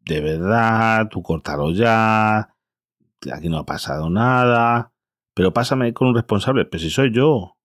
de 0.00 0.20
verdad, 0.20 1.08
tú 1.10 1.22
cortalo 1.22 1.72
ya, 1.72 2.54
aquí 3.32 3.48
no 3.48 3.58
ha 3.58 3.66
pasado 3.66 4.08
nada, 4.10 4.89
pero 5.40 5.54
pásame 5.54 5.94
con 5.94 6.08
un 6.08 6.14
responsable. 6.14 6.66
Pero 6.66 6.82
si 6.82 6.90
soy 6.90 7.14
yo, 7.14 7.56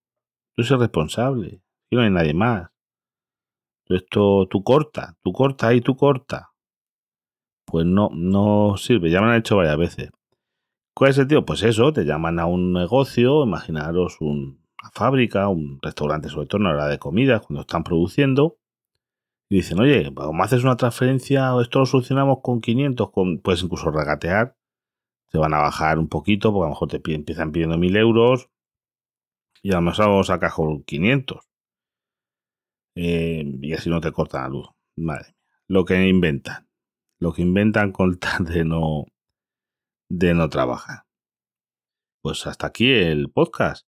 soy 0.56 0.66
el 0.70 0.80
responsable, 0.80 1.62
y 1.90 1.96
no 1.98 2.04
hay 2.04 2.10
nadie 2.10 2.34
más. 2.34 2.70
Esto 3.90 4.48
tú 4.50 4.64
corta, 4.64 5.18
tú 5.22 5.34
corta 5.34 5.74
y 5.74 5.82
tú 5.82 5.98
corta. 5.98 6.54
pues 7.66 7.86
no, 7.86 8.12
no 8.14 8.78
sirve. 8.78 9.10
Ya 9.10 9.20
me 9.20 9.26
lo 9.26 9.34
han 9.34 9.40
hecho 9.40 9.58
varias 9.58 9.76
veces. 9.76 10.12
¿Cuál 10.96 11.12
es 11.12 11.18
el 11.18 11.28
tío? 11.28 11.46
Pues 11.46 11.64
eso, 11.64 11.92
te 11.92 12.06
llaman 12.06 12.40
a 12.40 12.46
un 12.46 12.72
negocio, 12.72 13.44
imaginaros 13.44 14.22
una 14.22 14.56
fábrica, 14.94 15.50
un 15.50 15.80
restaurante, 15.82 16.30
sobre 16.30 16.48
todo 16.48 16.60
en 16.60 16.64
la 16.64 16.76
hora 16.76 16.88
de 16.88 16.98
comida, 16.98 17.42
cuando 17.42 17.60
están 17.60 17.84
produciendo, 17.84 18.56
y 19.50 19.58
dicen, 19.58 19.82
oye, 19.82 20.10
me 20.12 20.44
haces 20.44 20.64
una 20.64 20.78
transferencia, 20.78 21.52
esto 21.62 21.80
lo 21.80 21.86
solucionamos 21.86 22.38
con 22.42 22.62
500, 22.62 23.12
con, 23.12 23.40
puedes 23.40 23.64
incluso 23.64 23.92
regatear, 23.92 24.56
te 25.32 25.38
van 25.38 25.54
a 25.54 25.60
bajar 25.60 26.00
un 26.00 26.08
poquito, 26.10 26.52
porque 26.52 26.66
a 26.66 26.68
lo 26.68 26.74
mejor 26.74 26.90
te 26.90 27.14
empiezan 27.14 27.52
pidiendo 27.52 27.78
1000 27.78 27.98
euros, 27.98 28.50
y 29.66 29.72
a 29.72 29.76
lo 29.76 29.82
mejor 29.82 30.26
sacas 30.26 30.54
con 30.54 30.84
500. 30.84 31.40
Eh, 32.96 33.44
y 33.62 33.74
así 33.74 33.90
no 33.90 34.00
te 34.00 34.12
cortan 34.12 34.44
la 34.44 34.50
luz. 34.50 34.68
Madre 34.96 35.36
Lo 35.68 35.86
que 35.86 36.08
inventan. 36.08 36.68
Lo 37.20 37.34
que 37.34 37.42
inventan 37.42 37.92
con 37.92 38.20
tal 38.20 38.46
de 38.46 38.64
no, 38.64 39.06
de 40.10 40.34
no 40.34 40.50
trabajar. 40.50 41.06
Pues 42.22 42.46
hasta 42.48 42.68
aquí 42.68 42.92
el 42.92 43.32
podcast. 43.32 43.88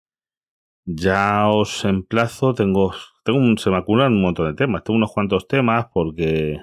Ya 0.85 1.47
os 1.49 1.85
emplazo, 1.85 2.53
tengo, 2.53 2.93
tengo 3.23 3.39
un, 3.39 3.57
se 3.57 3.69
me 3.69 3.77
acumulan 3.77 4.13
un 4.13 4.21
montón 4.21 4.47
de 4.47 4.55
temas, 4.55 4.83
tengo 4.83 4.97
unos 4.97 5.11
cuantos 5.13 5.47
temas 5.47 5.87
porque 5.93 6.61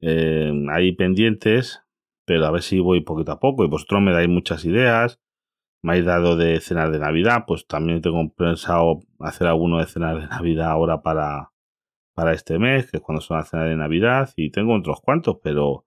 eh, 0.00 0.52
hay 0.70 0.92
pendientes, 0.92 1.83
pero 2.24 2.46
a 2.46 2.50
ver 2.50 2.62
si 2.62 2.80
voy 2.80 3.00
poquito 3.00 3.32
a 3.32 3.40
poco 3.40 3.64
y 3.64 3.68
vosotros 3.68 4.02
me 4.02 4.12
dais 4.12 4.28
muchas 4.28 4.64
ideas. 4.64 5.20
Me 5.82 5.92
habéis 5.92 6.06
dado 6.06 6.36
de 6.36 6.60
cenar 6.60 6.90
de 6.92 6.98
Navidad, 6.98 7.44
pues 7.46 7.66
también 7.66 8.00
tengo 8.00 8.28
pensado 8.34 9.00
hacer 9.20 9.46
alguno 9.46 9.78
de 9.78 9.86
cenar 9.86 10.20
de 10.20 10.26
Navidad 10.28 10.70
ahora 10.70 11.02
para, 11.02 11.52
para 12.14 12.32
este 12.32 12.58
mes, 12.58 12.90
que 12.90 12.98
es 12.98 13.02
cuando 13.02 13.20
son 13.20 13.38
las 13.38 13.50
cenas 13.50 13.68
de 13.68 13.76
Navidad, 13.76 14.30
y 14.36 14.50
tengo 14.50 14.74
otros 14.74 15.00
cuantos, 15.02 15.38
pero 15.42 15.86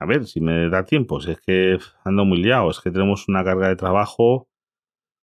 a 0.00 0.06
ver 0.06 0.26
si 0.26 0.40
me 0.40 0.68
da 0.68 0.84
tiempo. 0.84 1.20
Si 1.20 1.32
es 1.32 1.40
que 1.40 1.78
ando 2.04 2.24
muy 2.24 2.38
liado, 2.38 2.70
es 2.70 2.80
que 2.80 2.90
tenemos 2.90 3.28
una 3.28 3.44
carga 3.44 3.68
de 3.68 3.76
trabajo 3.76 4.48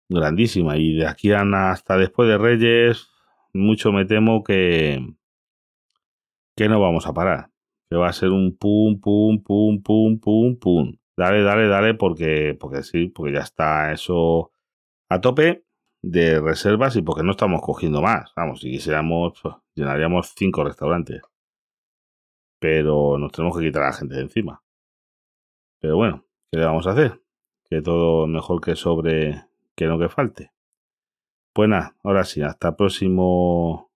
grandísima 0.09 0.77
y 0.77 0.95
de 0.95 1.07
aquí 1.07 1.31
hasta 1.31 1.97
después 1.97 2.27
de 2.29 2.37
Reyes, 2.37 3.09
mucho 3.53 3.91
me 3.91 4.05
temo 4.05 4.43
que, 4.43 4.99
que 6.55 6.67
no 6.67 6.79
vamos 6.81 7.07
a 7.07 7.13
parar. 7.13 7.48
Que 7.89 7.97
va 7.97 8.09
a 8.09 8.13
ser 8.13 8.29
un 8.29 8.55
pum, 8.57 8.99
pum, 8.99 9.41
pum, 9.43 9.81
pum, 9.81 10.19
pum, 10.19 10.55
pum. 10.57 10.97
Dale, 11.17 11.41
dale, 11.43 11.67
dale, 11.67 11.93
porque, 11.95 12.55
porque 12.59 12.83
sí, 12.83 13.07
porque 13.07 13.33
ya 13.33 13.41
está 13.41 13.91
eso 13.91 14.51
a 15.09 15.19
tope 15.21 15.65
de 16.01 16.39
reservas 16.39 16.95
y 16.95 17.01
porque 17.01 17.23
no 17.23 17.31
estamos 17.31 17.61
cogiendo 17.61 18.01
más. 18.01 18.31
Vamos, 18.35 18.61
si 18.61 18.71
quisiéramos, 18.71 19.39
pues, 19.41 19.55
llenaríamos 19.75 20.33
cinco 20.35 20.63
restaurantes 20.63 21.21
pero 22.59 23.17
nos 23.17 23.31
tenemos 23.31 23.57
que 23.57 23.65
quitar 23.65 23.83
a 23.83 23.87
la 23.87 23.93
gente 23.93 24.15
de 24.15 24.21
encima. 24.21 24.61
Pero 25.79 25.95
bueno, 25.95 26.25
¿qué 26.51 26.59
le 26.59 26.65
vamos 26.65 26.85
a 26.87 26.91
hacer? 26.91 27.21
Que 27.69 27.81
todo 27.81 28.27
mejor 28.27 28.61
que 28.61 28.75
sobre 28.75 29.45
que 29.75 29.85
no 29.85 29.97
que 29.97 30.09
falte. 30.09 30.51
Pues 31.53 31.69
ahora 32.03 32.23
sí, 32.25 32.41
hasta 32.41 32.69
el 32.69 32.75
próximo 32.75 33.88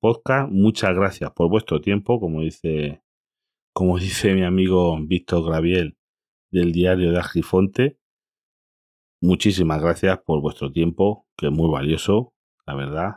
podcast. 0.00 0.50
Muchas 0.50 0.94
gracias 0.94 1.30
por 1.32 1.48
vuestro 1.50 1.80
tiempo, 1.80 2.20
como 2.20 2.42
dice, 2.42 3.02
como 3.72 3.98
dice 3.98 4.34
mi 4.34 4.44
amigo 4.44 4.98
Víctor 5.00 5.44
Graviel 5.46 5.96
del 6.50 6.72
diario 6.72 7.12
de 7.12 7.18
Argifonte. 7.18 7.98
Muchísimas 9.20 9.82
gracias 9.82 10.18
por 10.24 10.40
vuestro 10.40 10.70
tiempo, 10.72 11.26
que 11.36 11.46
es 11.46 11.52
muy 11.52 11.70
valioso, 11.70 12.34
la 12.66 12.74
verdad. 12.74 13.16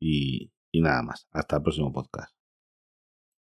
y 0.00 0.50
nada 0.74 1.02
más. 1.02 1.28
Hasta 1.32 1.56
el 1.56 1.62
próximo 1.62 1.92
podcast. 1.92 2.41